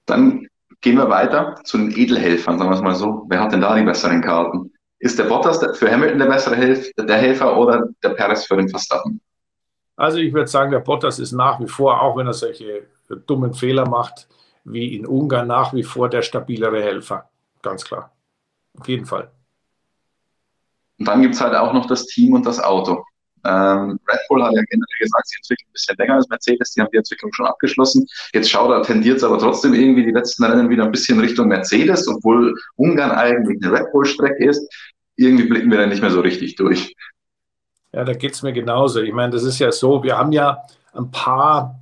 Dann 0.05 0.47
gehen 0.81 0.97
wir 0.97 1.09
weiter 1.09 1.55
zu 1.63 1.77
den 1.77 1.91
Edelhelfern, 1.91 2.57
sagen 2.57 2.69
wir 2.69 2.75
es 2.75 2.81
mal 2.81 2.95
so. 2.95 3.25
Wer 3.29 3.39
hat 3.39 3.51
denn 3.51 3.61
da 3.61 3.75
die 3.75 3.83
besseren 3.83 4.21
Karten? 4.21 4.71
Ist 4.99 5.17
der 5.17 5.23
Bottas 5.23 5.65
für 5.77 5.91
Hamilton 5.91 6.19
der 6.19 6.27
bessere 6.27 6.55
Helf 6.55 6.91
der 6.95 7.17
Helfer 7.17 7.57
oder 7.57 7.87
der 8.03 8.09
Perez 8.09 8.45
für 8.45 8.57
den 8.57 8.69
Verstappen? 8.69 9.19
Also 9.95 10.17
ich 10.17 10.33
würde 10.33 10.47
sagen, 10.47 10.71
der 10.71 10.79
Bottas 10.79 11.19
ist 11.19 11.31
nach 11.31 11.59
wie 11.59 11.67
vor, 11.67 12.01
auch 12.01 12.17
wenn 12.17 12.27
er 12.27 12.33
solche 12.33 12.83
dummen 13.25 13.53
Fehler 13.53 13.87
macht, 13.87 14.27
wie 14.63 14.95
in 14.95 15.07
Ungarn, 15.07 15.47
nach 15.47 15.73
wie 15.73 15.83
vor 15.83 16.09
der 16.09 16.21
stabilere 16.21 16.81
Helfer. 16.81 17.29
Ganz 17.61 17.83
klar. 17.83 18.11
Auf 18.79 18.87
jeden 18.87 19.05
Fall. 19.05 19.31
Und 21.01 21.07
dann 21.07 21.23
gibt 21.23 21.33
es 21.33 21.41
halt 21.41 21.55
auch 21.55 21.73
noch 21.73 21.87
das 21.87 22.05
Team 22.05 22.35
und 22.35 22.45
das 22.45 22.59
Auto. 22.59 23.03
Ähm, 23.43 23.99
Red 24.07 24.19
Bull 24.29 24.43
hat 24.43 24.53
ja 24.53 24.61
generell 24.69 24.99
gesagt, 24.99 25.27
sie 25.27 25.35
entwickeln 25.37 25.67
ein 25.67 25.73
bisschen 25.73 25.95
länger 25.97 26.13
als 26.13 26.29
Mercedes, 26.29 26.73
die 26.73 26.81
haben 26.81 26.89
die 26.93 26.97
Entwicklung 26.97 27.33
schon 27.33 27.47
abgeschlossen. 27.47 28.05
Jetzt 28.35 28.51
schaut 28.51 28.69
er, 28.69 28.83
tendiert 28.83 29.17
es 29.17 29.23
aber 29.23 29.39
trotzdem 29.39 29.73
irgendwie 29.73 30.05
die 30.05 30.11
letzten 30.11 30.43
Rennen 30.43 30.69
wieder 30.69 30.83
ein 30.83 30.91
bisschen 30.91 31.19
Richtung 31.19 31.47
Mercedes, 31.47 32.07
obwohl 32.07 32.53
Ungarn 32.75 33.09
eigentlich 33.09 33.57
eine 33.63 33.73
Red 33.73 33.91
Bull-Strecke 33.91 34.45
ist. 34.45 34.71
Irgendwie 35.15 35.45
blicken 35.45 35.71
wir 35.71 35.79
da 35.79 35.87
nicht 35.87 36.03
mehr 36.03 36.11
so 36.11 36.21
richtig 36.21 36.55
durch. 36.55 36.93
Ja, 37.93 38.03
da 38.03 38.13
geht 38.13 38.33
es 38.33 38.43
mir 38.43 38.53
genauso. 38.53 39.01
Ich 39.01 39.11
meine, 39.11 39.31
das 39.31 39.41
ist 39.41 39.57
ja 39.57 39.71
so, 39.71 40.03
wir 40.03 40.19
haben 40.19 40.31
ja 40.31 40.61
ein 40.93 41.09
paar 41.09 41.79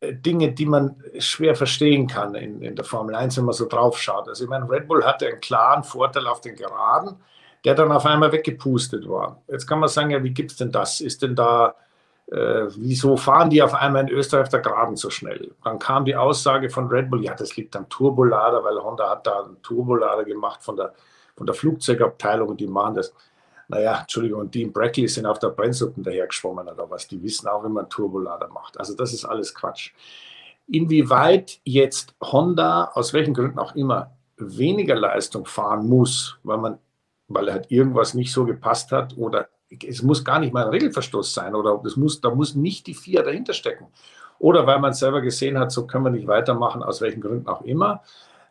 äh, 0.00 0.14
Dinge, 0.14 0.52
die 0.52 0.64
man 0.64 0.96
schwer 1.18 1.54
verstehen 1.54 2.06
kann 2.06 2.34
in, 2.34 2.62
in 2.62 2.76
der 2.76 2.86
Formel 2.86 3.14
1, 3.14 3.36
wenn 3.36 3.44
man 3.44 3.52
so 3.52 3.68
drauf 3.68 3.98
schaut. 3.98 4.26
Also 4.26 4.44
ich 4.44 4.48
meine, 4.48 4.70
Red 4.70 4.88
Bull 4.88 5.04
hatte 5.04 5.26
einen 5.26 5.42
klaren 5.42 5.84
Vorteil 5.84 6.26
auf 6.26 6.40
den 6.40 6.56
Geraden 6.56 7.16
der 7.64 7.74
dann 7.74 7.92
auf 7.92 8.06
einmal 8.06 8.32
weggepustet 8.32 9.08
war. 9.08 9.42
Jetzt 9.48 9.66
kann 9.66 9.78
man 9.78 9.88
sagen, 9.88 10.10
ja, 10.10 10.22
wie 10.22 10.34
gibt 10.34 10.50
es 10.52 10.56
denn 10.56 10.72
das? 10.72 11.00
Ist 11.00 11.22
denn 11.22 11.36
da, 11.36 11.74
äh, 12.26 12.66
wieso 12.76 13.16
fahren 13.16 13.50
die 13.50 13.62
auf 13.62 13.74
einmal 13.74 14.02
in 14.02 14.08
Österreich 14.08 14.44
auf 14.44 14.48
der 14.48 14.60
Geraden 14.60 14.96
so 14.96 15.10
schnell? 15.10 15.52
Dann 15.62 15.78
kam 15.78 16.04
die 16.04 16.16
Aussage 16.16 16.70
von 16.70 16.88
Red 16.88 17.10
Bull, 17.10 17.24
ja, 17.24 17.34
das 17.34 17.56
liegt 17.56 17.76
am 17.76 17.88
Turbolader, 17.88 18.64
weil 18.64 18.78
Honda 18.78 19.10
hat 19.10 19.26
da 19.26 19.44
einen 19.44 19.62
Turbolader 19.62 20.24
gemacht 20.24 20.62
von 20.62 20.76
der, 20.76 20.92
von 21.36 21.46
der 21.46 21.54
Flugzeugabteilung 21.54 22.48
und 22.48 22.60
die 22.60 22.66
machen 22.66 22.94
das. 22.96 23.14
naja, 23.68 24.00
Entschuldigung, 24.00 24.50
Dean 24.50 24.72
Brackley 24.72 25.06
sind 25.06 25.26
auf 25.26 25.38
der 25.38 25.48
Brennsuppen 25.48 26.02
dahergeschwommen 26.02 26.68
oder 26.68 26.90
was. 26.90 27.06
Die 27.06 27.22
wissen 27.22 27.46
auch, 27.48 27.64
wie 27.64 27.68
man 27.68 27.88
Turbolader 27.88 28.48
macht. 28.48 28.78
Also 28.78 28.94
das 28.94 29.12
ist 29.12 29.24
alles 29.24 29.54
Quatsch. 29.54 29.92
Inwieweit 30.68 31.60
jetzt 31.64 32.14
Honda, 32.20 32.90
aus 32.94 33.12
welchen 33.12 33.34
Gründen 33.34 33.58
auch 33.58 33.74
immer, 33.74 34.10
weniger 34.36 34.94
Leistung 34.94 35.46
fahren 35.46 35.88
muss, 35.88 36.38
weil 36.42 36.58
man, 36.58 36.78
weil 37.34 37.50
halt 37.52 37.70
irgendwas 37.70 38.14
nicht 38.14 38.32
so 38.32 38.44
gepasst 38.44 38.92
hat 38.92 39.16
oder 39.16 39.48
es 39.70 40.02
muss 40.02 40.24
gar 40.24 40.38
nicht 40.38 40.52
mal 40.52 40.64
ein 40.64 40.70
Regelverstoß 40.70 41.32
sein 41.32 41.54
oder 41.54 41.80
das 41.82 41.96
muss, 41.96 42.20
da 42.20 42.34
muss 42.34 42.54
nicht 42.54 42.86
die 42.86 42.94
vier 42.94 43.22
dahinter 43.22 43.54
stecken. 43.54 43.86
Oder 44.38 44.66
weil 44.66 44.80
man 44.80 44.92
selber 44.92 45.20
gesehen 45.20 45.58
hat, 45.58 45.72
so 45.72 45.86
können 45.86 46.04
wir 46.04 46.10
nicht 46.10 46.26
weitermachen, 46.26 46.82
aus 46.82 47.00
welchen 47.00 47.20
Gründen 47.20 47.46
auch 47.46 47.62
immer. 47.62 48.02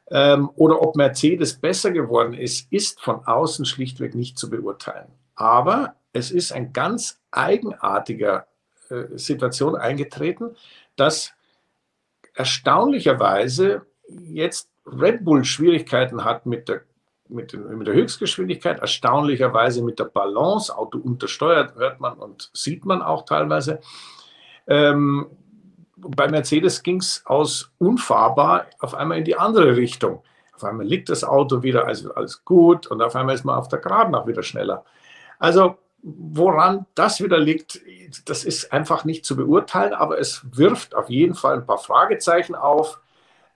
Ähm, 0.10 0.50
oder 0.56 0.82
ob 0.82 0.96
Mercedes 0.96 1.54
besser 1.54 1.92
geworden 1.92 2.34
ist, 2.34 2.72
ist 2.72 3.00
von 3.02 3.26
außen 3.26 3.66
schlichtweg 3.66 4.16
nicht 4.16 4.38
zu 4.38 4.50
beurteilen. 4.50 5.08
Aber 5.36 5.96
es 6.14 6.32
ist 6.32 6.54
eine 6.54 6.72
ganz 6.72 7.22
eigenartige 7.32 8.46
äh, 8.90 9.18
Situation 9.18 9.76
eingetreten, 9.76 10.56
dass 10.96 11.34
erstaunlicherweise 12.34 13.86
jetzt 14.08 14.70
Red 14.86 15.24
Bull 15.24 15.44
Schwierigkeiten 15.44 16.24
hat 16.26 16.46
mit 16.46 16.68
der, 16.68 16.82
mit, 17.32 17.54
den, 17.54 17.78
mit 17.78 17.88
der 17.88 17.96
Höchstgeschwindigkeit, 17.96 18.80
erstaunlicherweise 18.80 19.84
mit 19.84 20.00
der 20.00 20.06
Balance, 20.06 20.76
Auto 20.76 21.00
untersteuert, 21.00 21.76
hört 21.76 22.00
man 22.00 22.14
und 22.14 22.50
sieht 22.54 22.86
man 22.86 23.02
auch 23.02 23.26
teilweise. 23.26 23.80
Ähm, 24.68 25.28
bei 25.96 26.28
Mercedes 26.28 26.84
ging 26.84 26.98
es 26.98 27.24
aus 27.26 27.72
unfahrbar 27.78 28.66
auf 28.80 28.96
einmal 28.96 29.18
in 29.18 29.26
die 29.26 29.38
andere 29.38 29.76
Richtung. 29.76 30.24
Auf 30.56 30.64
einmal 30.64 30.86
liegt 30.86 31.10
das 31.10 31.24
Auto 31.24 31.64
wieder, 31.64 31.86
also 31.88 32.14
alles 32.14 32.44
gut 32.46 32.88
und 32.88 33.02
auf 33.02 33.16
einmal 33.16 33.36
ist 33.36 33.46
man 33.46 33.58
auf 33.58 33.68
der 33.68 33.80
Geraden 33.80 34.16
auch 34.16 34.28
wieder 34.28 34.44
schneller. 34.44 34.86
Also 35.40 35.78
woran 36.04 36.86
das 36.96 37.22
wieder 37.22 37.38
liegt, 37.38 37.82
das 38.26 38.44
ist 38.44 38.72
einfach 38.72 39.06
nicht 39.06 39.26
zu 39.26 39.36
beurteilen, 39.36 39.94
aber 39.94 40.20
es 40.20 40.42
wirft 40.56 40.96
auf 40.96 41.10
jeden 41.10 41.36
Fall 41.36 41.56
ein 41.56 41.66
paar 41.66 41.78
Fragezeichen 41.78 42.56
auf. 42.56 43.00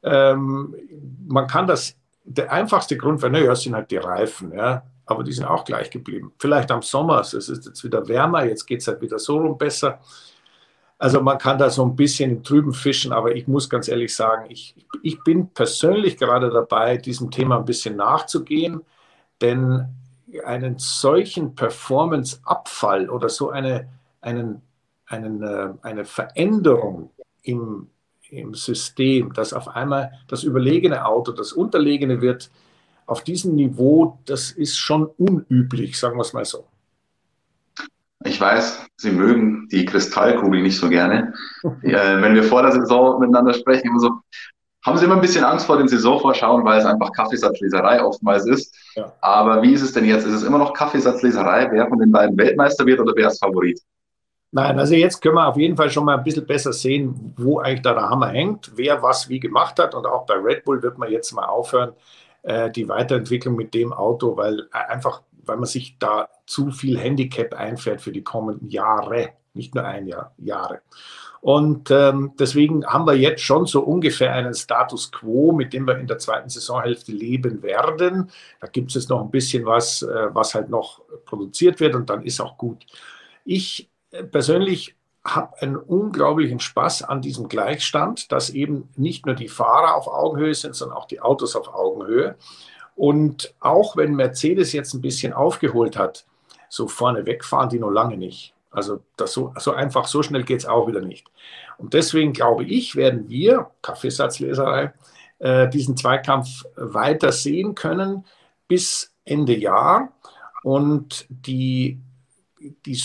Ähm, 0.03 0.75
man 1.27 1.47
kann 1.47 1.67
das, 1.67 1.95
der 2.37 2.51
einfachste 2.51 2.97
Grund 2.97 3.21
wäre, 3.21 3.31
naja, 3.31 3.51
es 3.51 3.61
sind 3.61 3.75
halt 3.75 3.91
die 3.91 3.97
Reifen, 3.97 4.53
ja, 4.53 4.83
aber 5.05 5.23
die 5.23 5.31
sind 5.31 5.45
auch 5.45 5.63
gleich 5.63 5.89
geblieben. 5.89 6.33
Vielleicht 6.39 6.71
am 6.71 6.81
Sommer, 6.81 7.19
es 7.21 7.33
ist 7.33 7.65
jetzt 7.65 7.83
wieder 7.83 8.07
wärmer, 8.07 8.45
jetzt 8.45 8.65
geht 8.65 8.81
es 8.81 8.87
halt 8.87 9.01
wieder 9.01 9.19
so 9.19 9.37
rum 9.37 9.57
besser. 9.57 9.99
Also 10.97 11.21
man 11.21 11.37
kann 11.37 11.57
da 11.57 11.69
so 11.69 11.83
ein 11.83 11.95
bisschen 11.95 12.31
im 12.31 12.43
Trüben 12.43 12.73
fischen, 12.73 13.11
aber 13.11 13.35
ich 13.35 13.47
muss 13.47 13.69
ganz 13.69 13.87
ehrlich 13.87 14.15
sagen, 14.15 14.45
ich, 14.49 14.75
ich 15.03 15.21
bin 15.23 15.49
persönlich 15.49 16.17
gerade 16.17 16.49
dabei, 16.49 16.97
diesem 16.97 17.29
Thema 17.29 17.57
ein 17.57 17.65
bisschen 17.65 17.97
nachzugehen, 17.97 18.81
denn 19.41 19.87
einen 20.45 20.77
solchen 20.79 21.53
Performance-Abfall 21.55 23.09
oder 23.09 23.29
so 23.29 23.49
eine, 23.49 23.89
einen, 24.21 24.61
einen, 25.07 25.43
äh, 25.43 25.73
eine 25.81 26.05
Veränderung 26.05 27.11
im, 27.43 27.89
im 28.29 28.53
System, 28.53 29.33
dass 29.33 29.53
auf 29.53 29.67
einmal 29.67 30.11
das 30.27 30.43
überlegene 30.43 31.05
Auto 31.05 31.31
das 31.31 31.53
unterlegene 31.53 32.21
wird, 32.21 32.49
auf 33.05 33.23
diesem 33.23 33.55
Niveau, 33.55 34.19
das 34.25 34.51
ist 34.51 34.77
schon 34.77 35.05
unüblich, 35.05 35.99
sagen 35.99 36.17
wir 36.17 36.21
es 36.21 36.33
mal 36.33 36.45
so. 36.45 36.65
Ich 38.23 38.41
weiß, 38.41 38.87
Sie 38.97 39.11
mögen 39.11 39.67
die 39.71 39.85
Kristallkugel 39.85 40.61
nicht 40.61 40.77
so 40.77 40.89
gerne. 40.89 41.33
äh, 41.83 42.21
wenn 42.21 42.33
wir 42.33 42.43
vor 42.43 42.63
der 42.63 42.71
Saison 42.71 43.19
miteinander 43.19 43.53
sprechen, 43.53 43.87
immer 43.87 43.99
so, 43.99 44.09
haben 44.83 44.97
Sie 44.97 45.05
immer 45.05 45.15
ein 45.15 45.21
bisschen 45.21 45.43
Angst 45.43 45.67
vor 45.67 45.77
den 45.77 45.87
Saisonvorschauen, 45.87 46.65
weil 46.65 46.79
es 46.79 46.85
einfach 46.85 47.11
Kaffeesatzleserei 47.11 48.03
oftmals 48.03 48.47
ist. 48.47 48.73
Ja. 48.95 49.13
Aber 49.21 49.61
wie 49.61 49.73
ist 49.73 49.81
es 49.83 49.93
denn 49.93 50.05
jetzt? 50.05 50.25
Ist 50.25 50.33
es 50.33 50.43
immer 50.43 50.57
noch 50.57 50.73
Kaffeesatzleserei, 50.73 51.69
wer 51.71 51.87
von 51.87 51.99
den 51.99 52.11
beiden 52.11 52.37
Weltmeister 52.37 52.85
wird 52.85 52.99
oder 52.99 53.13
wer 53.15 53.27
ist 53.27 53.39
Favorit? 53.39 53.79
Nein, 54.55 54.79
also 54.79 54.95
jetzt 54.95 55.21
können 55.21 55.35
wir 55.35 55.49
auf 55.49 55.57
jeden 55.57 55.75
Fall 55.75 55.89
schon 55.89 56.05
mal 56.05 56.17
ein 56.17 56.23
bisschen 56.23 56.45
besser 56.45 56.71
sehen, 56.71 57.33
wo 57.35 57.59
eigentlich 57.59 57.81
da 57.81 57.93
der 57.93 58.09
Hammer 58.09 58.29
hängt, 58.29 58.71
wer 58.75 59.03
was 59.03 59.27
wie 59.27 59.41
gemacht 59.41 59.77
hat. 59.79 59.93
Und 59.93 60.05
auch 60.05 60.25
bei 60.25 60.35
Red 60.35 60.63
Bull 60.63 60.81
wird 60.81 60.97
man 60.97 61.11
jetzt 61.11 61.33
mal 61.33 61.43
aufhören, 61.43 61.91
äh, 62.43 62.71
die 62.71 62.87
Weiterentwicklung 62.87 63.57
mit 63.57 63.73
dem 63.73 63.91
Auto, 63.91 64.37
weil 64.37 64.61
äh, 64.71 64.77
einfach, 64.93 65.23
weil 65.43 65.57
man 65.57 65.65
sich 65.65 65.97
da 65.99 66.29
zu 66.45 66.71
viel 66.71 66.97
Handicap 66.97 67.53
einfährt 67.53 67.99
für 67.99 68.13
die 68.13 68.23
kommenden 68.23 68.69
Jahre, 68.69 69.31
nicht 69.53 69.75
nur 69.75 69.83
ein 69.83 70.07
Jahr, 70.07 70.33
Jahre. 70.37 70.79
Und 71.41 71.91
ähm, 71.91 72.31
deswegen 72.39 72.85
haben 72.85 73.07
wir 73.07 73.17
jetzt 73.17 73.41
schon 73.41 73.65
so 73.65 73.81
ungefähr 73.81 74.31
einen 74.31 74.53
Status 74.53 75.11
quo, 75.11 75.51
mit 75.51 75.73
dem 75.73 75.85
wir 75.85 75.97
in 75.97 76.07
der 76.07 76.19
zweiten 76.19 76.47
Saisonhälfte 76.47 77.11
leben 77.11 77.61
werden. 77.61 78.31
Da 78.61 78.67
gibt 78.67 78.87
es 78.87 78.95
jetzt 78.95 79.09
noch 79.09 79.21
ein 79.21 79.31
bisschen 79.31 79.65
was, 79.65 80.01
äh, 80.01 80.33
was 80.33 80.55
halt 80.55 80.69
noch 80.69 81.01
produziert 81.25 81.81
wird 81.81 81.93
und 81.93 82.09
dann 82.09 82.23
ist 82.23 82.39
auch 82.39 82.57
gut. 82.57 82.85
Ich 83.43 83.89
persönlich 84.23 84.95
habe 85.25 85.59
einen 85.61 85.75
unglaublichen 85.75 86.59
Spaß 86.59 87.03
an 87.03 87.21
diesem 87.21 87.49
Gleichstand, 87.49 88.31
dass 88.31 88.51
eben 88.51 88.89
nicht 88.95 89.25
nur 89.25 89.33
die 89.35 89.47
Fahrer 89.47 89.95
auf 89.95 90.07
Augenhöhe 90.07 90.53
sind, 90.53 90.75
sondern 90.75 90.97
auch 90.97 91.05
die 91.05 91.19
Autos 91.19 91.55
auf 91.55 91.73
Augenhöhe. 91.73 92.35
Und 92.95 93.53
auch 93.59 93.97
wenn 93.97 94.15
Mercedes 94.15 94.71
jetzt 94.71 94.93
ein 94.93 95.01
bisschen 95.01 95.33
aufgeholt 95.33 95.97
hat, 95.97 96.25
so 96.69 96.87
vorne 96.87 97.25
wegfahren 97.25 97.69
die 97.69 97.79
noch 97.79 97.89
lange 97.89 98.17
nicht. 98.17 98.53
Also 98.71 98.99
das 99.17 99.33
so, 99.33 99.53
so 99.57 99.71
einfach, 99.71 100.07
so 100.07 100.21
schnell 100.21 100.43
geht 100.43 100.59
es 100.59 100.65
auch 100.65 100.87
wieder 100.87 101.01
nicht. 101.01 101.25
Und 101.77 101.93
deswegen 101.93 102.33
glaube 102.33 102.65
ich, 102.65 102.95
werden 102.95 103.29
wir, 103.29 103.71
Kaffeesatzleserei, 103.81 104.93
äh, 105.39 105.69
diesen 105.69 105.97
Zweikampf 105.97 106.65
weiter 106.75 107.31
sehen 107.31 107.73
können 107.73 108.25
bis 108.67 109.13
Ende 109.23 109.57
Jahr. 109.57 110.13
Und 110.63 111.25
die, 111.29 111.99
die 112.85 112.95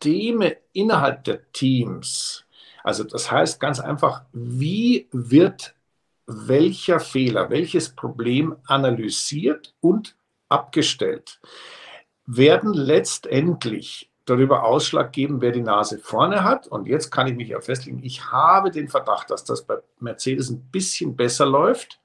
Systeme 0.00 0.56
innerhalb 0.72 1.24
der 1.24 1.50
Teams, 1.52 2.44
also 2.84 3.02
das 3.04 3.30
heißt 3.30 3.58
ganz 3.58 3.80
einfach, 3.80 4.22
wie 4.32 5.08
wird 5.10 5.74
welcher 6.26 7.00
Fehler, 7.00 7.50
welches 7.50 7.90
Problem 7.90 8.56
analysiert 8.66 9.74
und 9.80 10.14
abgestellt, 10.48 11.40
werden 12.26 12.74
letztendlich 12.74 14.10
darüber 14.24 14.64
Ausschlag 14.64 15.12
geben, 15.12 15.40
wer 15.40 15.52
die 15.52 15.62
Nase 15.62 15.98
vorne 15.98 16.44
hat. 16.44 16.68
Und 16.68 16.86
jetzt 16.86 17.10
kann 17.10 17.26
ich 17.26 17.34
mich 17.34 17.48
ja 17.48 17.60
festlegen, 17.60 18.00
ich 18.04 18.30
habe 18.30 18.70
den 18.70 18.88
Verdacht, 18.88 19.30
dass 19.30 19.44
das 19.44 19.62
bei 19.62 19.78
Mercedes 19.98 20.50
ein 20.50 20.60
bisschen 20.70 21.16
besser 21.16 21.46
läuft. 21.46 21.98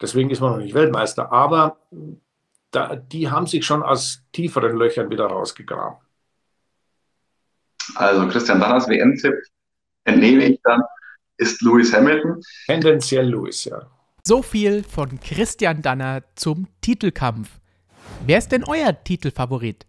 Deswegen 0.00 0.30
ist 0.30 0.40
man 0.40 0.52
noch 0.52 0.58
nicht 0.58 0.74
Weltmeister. 0.74 1.30
Aber 1.30 1.76
da, 2.70 2.96
die 2.96 3.30
haben 3.30 3.46
sich 3.46 3.64
schon 3.64 3.82
aus 3.82 4.22
tieferen 4.32 4.76
Löchern 4.76 5.10
wieder 5.10 5.26
rausgegraben. 5.26 6.03
Also 7.94 8.28
Christian 8.28 8.60
Danners 8.60 8.88
WM-Tipp 8.88 9.34
entnehme 10.04 10.44
ich 10.44 10.60
dann, 10.64 10.82
ist 11.38 11.60
Lewis 11.62 11.92
Hamilton. 11.92 12.40
Tendenziell 12.66 13.28
Lewis, 13.28 13.64
ja. 13.64 13.86
So 14.22 14.42
viel 14.42 14.82
von 14.82 15.20
Christian 15.20 15.82
Danner 15.82 16.22
zum 16.34 16.66
Titelkampf. 16.80 17.50
Wer 18.26 18.38
ist 18.38 18.52
denn 18.52 18.64
euer 18.64 19.04
Titelfavorit? 19.04 19.86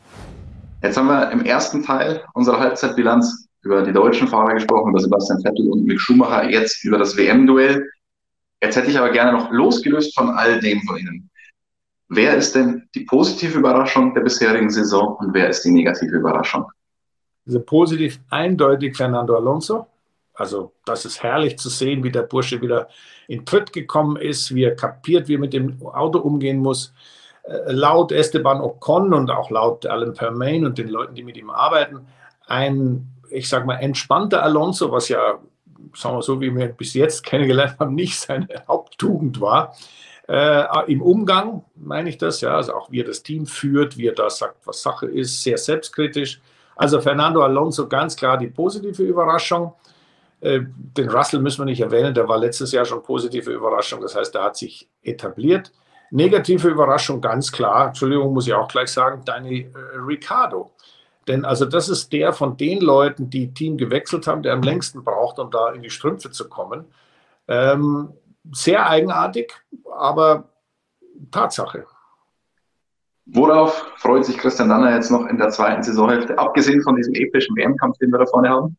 Jetzt 0.82 0.98
haben 0.98 1.06
wir 1.06 1.30
im 1.30 1.46
ersten 1.46 1.84
Teil 1.84 2.24
unserer 2.34 2.60
Halbzeitbilanz 2.60 3.45
über 3.66 3.82
die 3.82 3.92
deutschen 3.92 4.28
Fahrer 4.28 4.54
gesprochen, 4.54 4.92
über 4.92 5.00
Sebastian 5.00 5.42
Vettel 5.42 5.70
und 5.70 5.86
Mick 5.86 6.00
Schumacher, 6.00 6.50
jetzt 6.50 6.84
über 6.86 7.00
das 7.00 7.18
WM-Duell. 7.18 7.90
Jetzt 8.62 8.76
hätte 8.76 8.92
ich 8.92 8.98
aber 8.98 9.10
gerne 9.10 9.34
noch 9.34 9.52
losgelöst 9.52 10.16
von 10.16 10.30
all 10.30 10.60
dem 10.60 10.82
von 10.84 10.98
Ihnen. 10.98 11.30
Wer 12.10 12.38
ist 12.38 12.54
denn 12.54 12.88
die 12.94 13.06
positive 13.06 13.58
Überraschung 13.58 14.14
der 14.14 14.22
bisherigen 14.22 14.70
Saison 14.70 15.18
und 15.20 15.34
wer 15.34 15.50
ist 15.50 15.64
die 15.64 15.72
negative 15.72 16.16
Überraschung? 16.16 16.66
Also 17.48 17.60
positiv 17.60 18.20
eindeutig 18.30 18.96
Fernando 18.96 19.36
Alonso. 19.36 19.88
Also 20.36 20.74
das 20.86 21.06
ist 21.06 21.24
herrlich 21.24 21.58
zu 21.58 21.70
sehen, 21.70 22.04
wie 22.04 22.12
der 22.12 22.24
Bursche 22.24 22.62
wieder 22.62 22.90
in 23.28 23.46
Tritt 23.46 23.74
gekommen 23.74 24.18
ist, 24.18 24.54
wie 24.54 24.64
er 24.64 24.76
kapiert, 24.76 25.28
wie 25.28 25.36
er 25.36 25.40
mit 25.40 25.54
dem 25.54 25.82
Auto 25.82 26.20
umgehen 26.20 26.60
muss. 26.60 26.94
Äh, 27.44 27.72
laut 27.72 28.12
Esteban 28.12 28.62
Ocon 28.62 29.12
und 29.12 29.32
auch 29.32 29.50
laut 29.50 29.88
Alan 29.88 30.14
Permain 30.14 30.66
und 30.66 30.78
den 30.78 30.90
Leuten, 30.90 31.16
die 31.16 31.24
mit 31.24 31.38
ihm 31.38 31.50
arbeiten, 31.50 32.06
ein, 32.48 33.08
ich 33.30 33.50
sag 33.50 33.66
mal, 33.66 33.76
entspannter 33.76 34.44
Alonso, 34.44 34.92
was 34.92 35.10
ja 35.10 35.40
sagen 35.96 36.18
wir 36.18 36.22
so, 36.22 36.42
wie 36.42 36.56
wir 36.56 36.68
bis 36.68 36.94
jetzt 36.94 37.24
kennengelernt 37.24 37.78
haben, 37.80 37.96
nicht 37.96 38.20
seine 38.20 38.48
Haupttugend 38.68 39.42
war. 39.42 39.76
Äh, 40.28 40.92
Im 40.92 41.02
Umgang 41.02 41.64
meine 41.76 42.10
ich 42.10 42.18
das, 42.18 42.42
ja, 42.42 42.56
also 42.56 42.74
auch 42.74 42.92
wie 42.92 43.02
er 43.02 43.06
das 43.06 43.22
Team 43.22 43.46
führt, 43.46 43.98
wie 43.98 44.08
er 44.08 44.16
da 44.16 44.30
sagt, 44.30 44.66
was 44.66 44.82
Sache 44.82 45.06
ist, 45.06 45.44
sehr 45.44 45.58
selbstkritisch. 45.58 46.42
Also 46.76 47.00
Fernando 47.00 47.42
Alonso 47.44 47.88
ganz 47.88 48.16
klar 48.16 48.38
die 48.38 48.48
positive 48.48 49.04
Überraschung. 49.04 49.74
Äh, 50.42 50.62
den 50.66 51.10
Russell 51.10 51.40
müssen 51.40 51.60
wir 51.60 51.66
nicht 51.66 51.82
erwähnen, 51.82 52.14
der 52.14 52.28
war 52.28 52.38
letztes 52.38 52.72
Jahr 52.72 52.86
schon 52.86 53.04
positive 53.04 53.52
Überraschung, 53.52 54.02
das 54.02 54.16
heißt, 54.16 54.34
der 54.34 54.44
hat 54.44 54.58
sich 54.58 54.90
etabliert. 55.04 55.72
Negative 56.12 56.68
Überraschung 56.68 57.22
ganz 57.22 57.52
klar, 57.52 57.88
Entschuldigung, 57.88 58.34
muss 58.34 58.48
ich 58.48 58.54
auch 58.54 58.68
gleich 58.68 58.90
sagen, 58.90 59.22
Danny 59.26 59.62
äh, 59.62 59.98
Ricciardo. 59.98 60.72
Denn 61.28 61.44
also 61.44 61.66
das 61.66 61.90
ist 61.90 62.14
der 62.14 62.34
von 62.34 62.58
den 62.58 62.82
Leuten, 62.82 63.30
die 63.30 63.54
Team 63.54 63.78
gewechselt 63.78 64.28
haben, 64.28 64.44
der 64.44 64.54
am 64.54 64.62
längsten 64.62 65.04
braucht, 65.04 65.40
um 65.40 65.50
da 65.50 65.72
in 65.72 65.82
die 65.82 65.90
Strümpfe 65.90 66.30
zu 66.32 66.48
kommen. 66.48 66.86
Ähm, 67.48 68.14
sehr 68.52 68.88
eigenartig, 68.88 69.54
aber 69.98 70.50
Tatsache. 71.32 71.86
Worauf 73.28 73.92
freut 73.98 74.26
sich 74.26 74.38
Christian 74.38 74.70
Danner 74.70 74.94
jetzt 74.94 75.10
noch 75.10 75.26
in 75.26 75.38
der 75.38 75.50
zweiten 75.50 75.82
Saisonhälfte, 75.82 76.38
abgesehen 76.38 76.84
von 76.84 76.96
diesem 76.96 77.16
epischen 77.16 77.56
WM-Kampf, 77.56 77.98
den 77.98 78.12
wir 78.12 78.20
da 78.20 78.26
vorne 78.28 78.50
haben? 78.50 78.78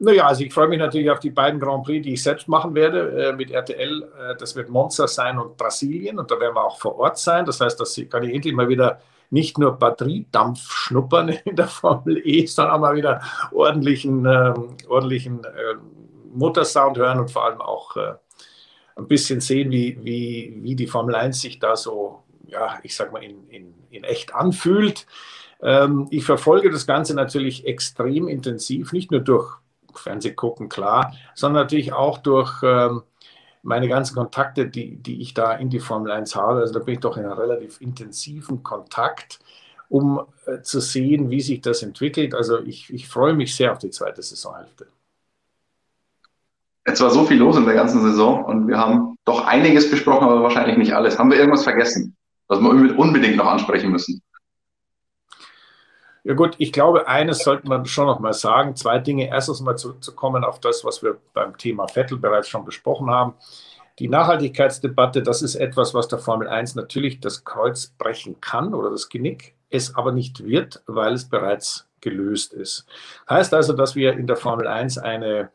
Naja, 0.00 0.26
also 0.26 0.42
ich 0.42 0.52
freue 0.52 0.66
mich 0.66 0.80
natürlich 0.80 1.08
auf 1.08 1.20
die 1.20 1.30
beiden 1.30 1.60
Grand 1.60 1.84
Prix, 1.84 2.04
die 2.04 2.14
ich 2.14 2.22
selbst 2.22 2.48
machen 2.48 2.74
werde 2.74 3.28
äh, 3.28 3.32
mit 3.32 3.52
RTL. 3.52 4.02
Äh, 4.02 4.36
das 4.36 4.56
wird 4.56 4.68
Monza 4.68 5.06
sein 5.06 5.38
und 5.38 5.56
Brasilien 5.56 6.18
und 6.18 6.30
da 6.30 6.40
werden 6.40 6.56
wir 6.56 6.64
auch 6.64 6.78
vor 6.78 6.98
Ort 6.98 7.16
sein. 7.16 7.44
Das 7.44 7.60
heißt, 7.60 7.78
dass 7.78 8.00
kann 8.10 8.24
ich 8.24 8.34
endlich 8.34 8.54
mal 8.54 8.68
wieder 8.68 9.00
nicht 9.34 9.58
nur 9.58 9.72
Batteriedampf 9.72 10.70
schnuppern 10.70 11.28
in 11.44 11.56
der 11.56 11.66
Formel 11.66 12.22
E, 12.24 12.46
sondern 12.46 12.76
auch 12.76 12.80
mal 12.80 12.94
wieder 12.94 13.20
ordentlichen, 13.50 14.24
äh, 14.24 14.54
ordentlichen 14.88 15.44
äh, 15.44 15.74
Motorsound 16.32 16.96
hören 16.96 17.18
und 17.18 17.32
vor 17.32 17.44
allem 17.44 17.60
auch 17.60 17.96
äh, 17.96 18.14
ein 18.96 19.08
bisschen 19.08 19.40
sehen, 19.40 19.72
wie, 19.72 19.98
wie, 20.02 20.56
wie 20.62 20.76
die 20.76 20.86
Formel 20.86 21.16
1 21.16 21.40
sich 21.40 21.58
da 21.58 21.74
so, 21.74 22.22
ja, 22.46 22.78
ich 22.84 22.94
sag 22.94 23.12
mal, 23.12 23.24
in, 23.24 23.48
in, 23.48 23.74
in 23.90 24.04
echt 24.04 24.32
anfühlt. 24.32 25.04
Ähm, 25.60 26.06
ich 26.10 26.24
verfolge 26.24 26.70
das 26.70 26.86
Ganze 26.86 27.14
natürlich 27.14 27.66
extrem 27.66 28.28
intensiv, 28.28 28.92
nicht 28.92 29.10
nur 29.10 29.20
durch 29.20 29.56
Fernsehgucken, 29.94 30.68
klar, 30.68 31.12
sondern 31.34 31.64
natürlich 31.64 31.92
auch 31.92 32.18
durch 32.18 32.62
ähm, 32.62 33.02
meine 33.64 33.88
ganzen 33.88 34.14
Kontakte, 34.14 34.68
die, 34.68 34.96
die 34.96 35.20
ich 35.20 35.34
da 35.34 35.54
in 35.54 35.70
die 35.70 35.80
Formel 35.80 36.12
1 36.12 36.36
habe. 36.36 36.60
Also 36.60 36.74
da 36.74 36.80
bin 36.80 36.94
ich 36.94 37.00
doch 37.00 37.16
in 37.16 37.24
einem 37.24 37.32
relativ 37.32 37.80
intensiven 37.80 38.62
Kontakt, 38.62 39.40
um 39.88 40.20
äh, 40.46 40.60
zu 40.60 40.80
sehen, 40.80 41.30
wie 41.30 41.40
sich 41.40 41.62
das 41.62 41.82
entwickelt. 41.82 42.34
Also 42.34 42.60
ich, 42.60 42.92
ich 42.92 43.08
freue 43.08 43.32
mich 43.32 43.56
sehr 43.56 43.72
auf 43.72 43.78
die 43.78 43.90
zweite 43.90 44.22
Saisonhälfte. 44.22 44.86
Jetzt 46.86 47.00
war 47.00 47.10
so 47.10 47.24
viel 47.24 47.38
los 47.38 47.56
in 47.56 47.64
der 47.64 47.74
ganzen 47.74 48.02
Saison 48.02 48.44
und 48.44 48.68
wir 48.68 48.78
haben 48.78 49.16
doch 49.24 49.46
einiges 49.46 49.90
besprochen, 49.90 50.28
aber 50.28 50.42
wahrscheinlich 50.42 50.76
nicht 50.76 50.92
alles. 50.92 51.18
Haben 51.18 51.30
wir 51.30 51.38
irgendwas 51.38 51.64
vergessen, 51.64 52.14
was 52.48 52.60
wir 52.60 52.98
unbedingt 52.98 53.36
noch 53.36 53.46
ansprechen 53.46 53.90
müssen? 53.90 54.20
Ja 56.24 56.32
gut, 56.32 56.54
ich 56.56 56.72
glaube, 56.72 57.06
eines 57.06 57.44
sollte 57.44 57.68
man 57.68 57.84
schon 57.84 58.06
noch 58.06 58.18
mal 58.18 58.32
sagen. 58.32 58.74
Zwei 58.76 58.98
Dinge. 58.98 59.28
Erstens 59.28 59.60
mal 59.60 59.76
zurückzukommen 59.76 60.42
auf 60.42 60.58
das, 60.58 60.82
was 60.82 61.02
wir 61.02 61.18
beim 61.34 61.58
Thema 61.58 61.86
Vettel 61.86 62.16
bereits 62.16 62.48
schon 62.48 62.64
besprochen 62.64 63.10
haben. 63.10 63.34
Die 63.98 64.08
Nachhaltigkeitsdebatte, 64.08 65.22
das 65.22 65.42
ist 65.42 65.54
etwas, 65.54 65.92
was 65.92 66.08
der 66.08 66.18
Formel 66.18 66.48
1 66.48 66.76
natürlich 66.76 67.20
das 67.20 67.44
Kreuz 67.44 67.88
brechen 67.98 68.40
kann 68.40 68.72
oder 68.74 68.88
das 68.90 69.10
Genick, 69.10 69.54
es 69.70 69.94
aber 69.94 70.12
nicht 70.12 70.44
wird, 70.44 70.82
weil 70.86 71.12
es 71.12 71.28
bereits 71.28 71.86
gelöst 72.00 72.54
ist. 72.54 72.86
Heißt 73.28 73.52
also, 73.52 73.74
dass 73.74 73.94
wir 73.94 74.14
in 74.14 74.26
der 74.26 74.36
Formel 74.36 74.66
1 74.66 74.96
eine 74.98 75.50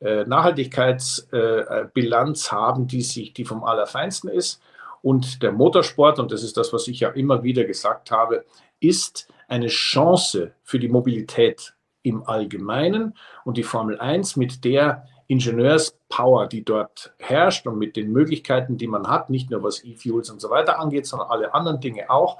äh, 0.00 0.24
Nachhaltigkeitsbilanz 0.24 2.50
haben, 2.50 2.86
die 2.86 3.02
sich, 3.02 3.34
die 3.34 3.44
vom 3.44 3.62
Allerfeinsten 3.62 4.30
ist. 4.30 4.62
Und 5.02 5.42
der 5.42 5.52
Motorsport, 5.52 6.18
und 6.18 6.32
das 6.32 6.42
ist 6.42 6.56
das, 6.56 6.72
was 6.72 6.88
ich 6.88 7.00
ja 7.00 7.10
immer 7.10 7.42
wieder 7.42 7.64
gesagt 7.64 8.10
habe, 8.10 8.46
ist 8.80 9.28
eine 9.54 9.68
Chance 9.68 10.52
für 10.64 10.80
die 10.80 10.88
Mobilität 10.88 11.74
im 12.02 12.24
Allgemeinen 12.26 13.14
und 13.44 13.56
die 13.56 13.62
Formel 13.62 14.00
1 14.00 14.34
mit 14.36 14.64
der 14.64 15.06
Ingenieurspower, 15.28 16.48
die 16.48 16.64
dort 16.64 17.14
herrscht 17.18 17.66
und 17.66 17.78
mit 17.78 17.94
den 17.94 18.10
Möglichkeiten, 18.12 18.76
die 18.76 18.88
man 18.88 19.06
hat, 19.06 19.30
nicht 19.30 19.50
nur 19.50 19.62
was 19.62 19.84
E-Fuels 19.84 20.28
und 20.30 20.40
so 20.40 20.50
weiter 20.50 20.80
angeht, 20.80 21.06
sondern 21.06 21.30
alle 21.30 21.54
anderen 21.54 21.80
Dinge 21.80 22.10
auch, 22.10 22.38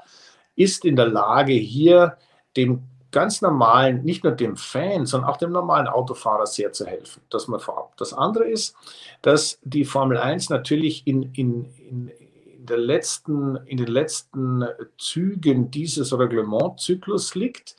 ist 0.57 0.83
in 0.83 0.97
der 0.97 1.07
Lage, 1.07 1.53
hier 1.53 2.17
dem 2.57 2.83
ganz 3.11 3.41
normalen, 3.41 4.03
nicht 4.03 4.25
nur 4.25 4.33
dem 4.33 4.57
Fan, 4.57 5.05
sondern 5.05 5.29
auch 5.29 5.37
dem 5.37 5.53
normalen 5.53 5.87
Autofahrer 5.87 6.45
sehr 6.45 6.73
zu 6.73 6.85
helfen. 6.85 7.21
Das 7.29 7.47
mal 7.47 7.59
vorab. 7.59 7.95
Das 7.95 8.13
andere 8.13 8.43
ist, 8.43 8.75
dass 9.21 9.57
die 9.63 9.85
Formel 9.85 10.17
1 10.17 10.49
natürlich 10.49 11.07
in, 11.07 11.31
in, 11.33 11.65
in, 11.77 12.07
in, 12.09 12.24
der 12.65 12.77
letzten, 12.77 13.55
in 13.65 13.77
den 13.77 13.87
letzten 13.87 14.65
Zügen 14.97 15.71
dieses 15.71 16.17
Reglementzyklus 16.17 17.35
liegt. 17.35 17.75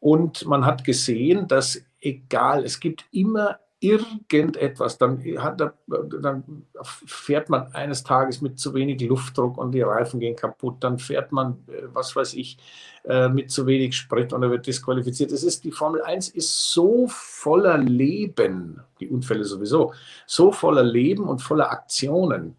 Und 0.00 0.46
man 0.46 0.64
hat 0.64 0.84
gesehen, 0.84 1.48
dass 1.48 1.82
egal, 2.00 2.64
es 2.64 2.80
gibt 2.80 3.04
immer 3.10 3.58
irgendetwas, 3.80 4.98
dann, 4.98 5.22
hat 5.38 5.60
dann 5.60 6.64
fährt 6.82 7.48
man 7.48 7.72
eines 7.74 8.02
Tages 8.02 8.40
mit 8.40 8.58
zu 8.58 8.74
wenig 8.74 9.00
Luftdruck 9.02 9.56
und 9.56 9.70
die 9.72 9.82
Reifen 9.82 10.18
gehen 10.18 10.34
kaputt, 10.34 10.78
dann 10.80 10.98
fährt 10.98 11.30
man, 11.30 11.58
äh, 11.68 11.82
was 11.92 12.16
weiß 12.16 12.34
ich, 12.34 12.58
äh, 13.04 13.28
mit 13.28 13.52
zu 13.52 13.66
wenig 13.66 13.96
Sprit 13.96 14.32
und 14.32 14.42
er 14.42 14.50
wird 14.50 14.66
disqualifiziert. 14.66 15.30
Es 15.30 15.44
ist, 15.44 15.62
die 15.62 15.70
Formel 15.70 16.02
1 16.02 16.28
ist 16.30 16.72
so 16.72 17.06
voller 17.08 17.78
Leben, 17.78 18.80
die 18.98 19.08
Unfälle 19.08 19.44
sowieso, 19.44 19.92
so 20.26 20.50
voller 20.50 20.82
Leben 20.82 21.28
und 21.28 21.40
voller 21.40 21.70
Aktionen, 21.70 22.56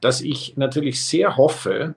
dass 0.00 0.20
ich 0.20 0.56
natürlich 0.56 1.04
sehr 1.04 1.36
hoffe, 1.36 1.94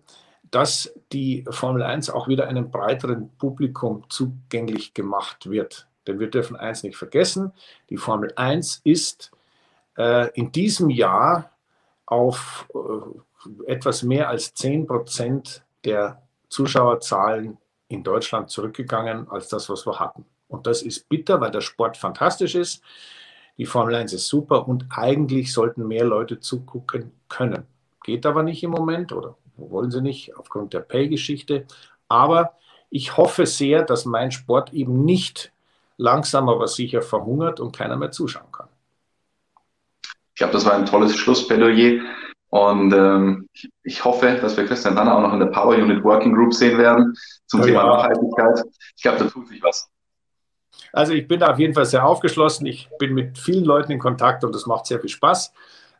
dass 0.51 0.93
die 1.11 1.45
Formel 1.49 1.81
1 1.81 2.09
auch 2.09 2.27
wieder 2.27 2.47
einem 2.47 2.69
breiteren 2.69 3.29
Publikum 3.37 4.03
zugänglich 4.09 4.93
gemacht 4.93 5.49
wird. 5.49 5.87
Denn 6.05 6.19
wir 6.19 6.29
dürfen 6.29 6.55
eins 6.55 6.83
nicht 6.83 6.97
vergessen, 6.97 7.53
die 7.89 7.97
Formel 7.97 8.33
1 8.35 8.81
ist 8.83 9.31
äh, 9.97 10.29
in 10.33 10.51
diesem 10.51 10.89
Jahr 10.89 11.51
auf 12.05 12.67
äh, 12.75 13.71
etwas 13.71 14.03
mehr 14.03 14.29
als 14.29 14.53
10 14.53 14.85
Prozent 14.85 15.63
der 15.85 16.21
Zuschauerzahlen 16.49 17.57
in 17.87 18.03
Deutschland 18.03 18.49
zurückgegangen 18.49 19.29
als 19.29 19.47
das, 19.47 19.69
was 19.69 19.85
wir 19.87 19.99
hatten. 19.99 20.25
Und 20.47 20.67
das 20.67 20.81
ist 20.81 21.09
bitter, 21.09 21.41
weil 21.41 21.51
der 21.51 21.61
Sport 21.61 21.97
fantastisch 21.97 22.55
ist. 22.55 22.83
Die 23.57 23.65
Formel 23.65 23.95
1 23.95 24.13
ist 24.13 24.27
super 24.27 24.67
und 24.67 24.85
eigentlich 24.91 25.51
sollten 25.51 25.87
mehr 25.87 26.05
Leute 26.05 26.39
zugucken 26.39 27.11
können. 27.27 27.65
Geht 28.03 28.25
aber 28.25 28.43
nicht 28.43 28.63
im 28.63 28.71
Moment 28.71 29.11
oder 29.11 29.35
wollen 29.55 29.91
sie 29.91 30.01
nicht 30.01 30.35
aufgrund 30.37 30.73
der 30.73 30.81
Pay-Geschichte. 30.81 31.65
Aber 32.07 32.53
ich 32.89 33.17
hoffe 33.17 33.45
sehr, 33.45 33.83
dass 33.83 34.05
mein 34.05 34.31
Sport 34.31 34.73
eben 34.73 35.05
nicht 35.05 35.51
langsam 35.97 36.49
aber 36.49 36.67
sicher 36.67 37.01
verhungert 37.01 37.59
und 37.59 37.75
keiner 37.75 37.95
mehr 37.95 38.11
zuschauen 38.11 38.51
kann. 38.51 38.67
Ich 40.33 40.37
glaube, 40.37 40.53
das 40.53 40.65
war 40.65 40.73
ein 40.73 40.85
tolles 40.85 41.15
Schlussplädoyer. 41.15 42.01
Und 42.49 42.93
ähm, 42.93 43.49
ich, 43.53 43.69
ich, 43.83 44.05
hoffe, 44.05 44.37
dass 44.39 44.55
wir 44.57 44.65
Christian 44.65 44.95
dann 44.95 45.09
auch 45.09 45.21
noch 45.21 45.33
in 45.33 45.39
der 45.39 45.47
Power 45.47 45.75
Unit 45.75 46.03
Working 46.03 46.35
Group 46.35 46.53
sehen 46.53 46.77
werden 46.77 47.15
zum 47.47 47.61
ja, 47.61 47.65
Thema 47.65 47.83
Nachhaltigkeit. 47.83 48.63
Ich 48.95 49.01
glaube, 49.01 49.19
da 49.19 49.25
tut 49.25 49.47
sich 49.47 49.63
was. 49.63 49.89
Also 50.91 51.13
ich 51.13 51.27
bin 51.27 51.39
da 51.39 51.51
auf 51.51 51.57
jeden 51.57 51.73
Fall 51.73 51.85
sehr 51.85 52.05
aufgeschlossen. 52.05 52.67
Ich 52.67 52.89
bin 52.99 53.15
mit 53.15 53.39
vielen 53.39 53.65
Leuten 53.65 53.91
in 53.91 53.97
Kontakt 53.97 54.43
und 54.43 54.53
das 54.53 54.67
macht 54.67 54.85
sehr 54.85 54.99
viel 54.99 55.09
Spaß. 55.09 55.51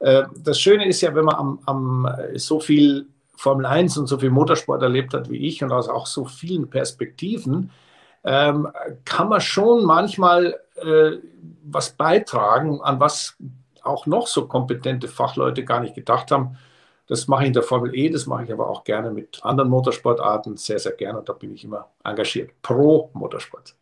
Äh, 0.04 0.24
das 0.44 0.60
Schöne 0.60 0.88
ist 0.88 1.02
ja, 1.02 1.16
wenn 1.16 1.26
man 1.26 1.36
am, 1.36 1.60
am 1.66 2.08
so 2.36 2.60
viel 2.60 3.08
Formel 3.36 3.66
1 3.66 3.98
und 3.98 4.08
so 4.08 4.18
viel 4.18 4.30
Motorsport 4.30 4.82
erlebt 4.82 5.14
hat 5.14 5.30
wie 5.30 5.48
ich 5.48 5.64
und 5.64 5.72
aus 5.72 5.90
auch 5.90 6.06
so 6.06 6.26
vielen 6.26 6.70
Perspektiven, 6.70 7.72
ähm, 8.26 8.68
kann 9.06 9.30
man 9.30 9.42
schon 9.42 9.86
manchmal 9.86 10.60
äh, 10.76 11.18
was 11.64 11.92
beitragen, 11.92 12.82
an 12.82 13.00
was 13.00 13.36
auch 13.82 14.06
noch 14.06 14.28
so 14.28 14.48
kompetente 14.48 15.08
Fachleute 15.08 15.64
gar 15.64 15.80
nicht 15.80 15.96
gedacht 15.96 16.32
haben. 16.32 16.58
Das 17.08 17.28
mache 17.28 17.44
ich 17.44 17.48
in 17.48 17.54
der 17.54 17.64
Formel 17.64 17.96
E, 17.96 18.10
das 18.10 18.28
mache 18.28 18.44
ich 18.44 18.52
aber 18.52 18.70
auch 18.70 18.84
gerne 18.84 19.12
mit 19.12 19.40
anderen 19.44 19.70
Motorsportarten, 19.70 20.56
sehr, 20.58 20.80
sehr 20.80 20.94
gerne 20.94 21.20
und 21.20 21.28
da 21.28 21.34
bin 21.34 21.54
ich 21.54 21.64
immer 21.64 21.90
engagiert. 22.04 22.52
Pro 22.62 23.10
Motorsport. 23.14 23.76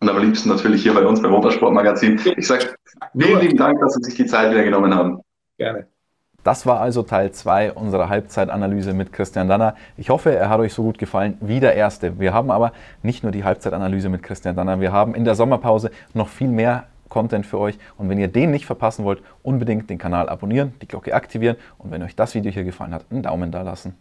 Und 0.00 0.08
am 0.08 0.18
liebsten 0.18 0.48
natürlich 0.48 0.82
hier 0.82 0.94
bei 0.94 1.06
uns 1.06 1.22
beim 1.22 1.30
Motorsportmagazin. 1.30 2.20
Ich 2.36 2.46
sage 2.46 2.74
vielen 3.16 3.40
lieben 3.40 3.56
Dank, 3.56 3.80
dass 3.80 3.94
Sie 3.94 4.02
sich 4.02 4.14
die 4.14 4.26
Zeit 4.26 4.50
wieder 4.50 4.64
genommen 4.64 4.92
haben. 4.92 5.23
Gerne. 5.56 5.86
Das 6.42 6.66
war 6.66 6.80
also 6.80 7.02
Teil 7.02 7.32
2 7.32 7.72
unserer 7.72 8.10
Halbzeitanalyse 8.10 8.92
mit 8.92 9.14
Christian 9.14 9.48
Danner. 9.48 9.76
Ich 9.96 10.10
hoffe, 10.10 10.34
er 10.34 10.50
hat 10.50 10.60
euch 10.60 10.74
so 10.74 10.82
gut 10.82 10.98
gefallen 10.98 11.38
wie 11.40 11.58
der 11.58 11.74
erste. 11.74 12.20
Wir 12.20 12.34
haben 12.34 12.50
aber 12.50 12.72
nicht 13.02 13.22
nur 13.22 13.32
die 13.32 13.44
Halbzeitanalyse 13.44 14.10
mit 14.10 14.22
Christian 14.22 14.54
Danner, 14.54 14.78
wir 14.78 14.92
haben 14.92 15.14
in 15.14 15.24
der 15.24 15.36
Sommerpause 15.36 15.90
noch 16.12 16.28
viel 16.28 16.48
mehr 16.48 16.84
Content 17.08 17.46
für 17.46 17.58
euch. 17.58 17.78
Und 17.96 18.10
wenn 18.10 18.18
ihr 18.18 18.28
den 18.28 18.50
nicht 18.50 18.66
verpassen 18.66 19.04
wollt, 19.04 19.22
unbedingt 19.42 19.88
den 19.88 19.98
Kanal 19.98 20.28
abonnieren, 20.28 20.74
die 20.82 20.88
Glocke 20.88 21.14
aktivieren 21.14 21.56
und 21.78 21.90
wenn 21.90 22.02
euch 22.02 22.14
das 22.14 22.34
Video 22.34 22.52
hier 22.52 22.64
gefallen 22.64 22.92
hat, 22.92 23.06
einen 23.10 23.22
Daumen 23.22 23.50
da 23.50 23.62
lassen. 23.62 23.94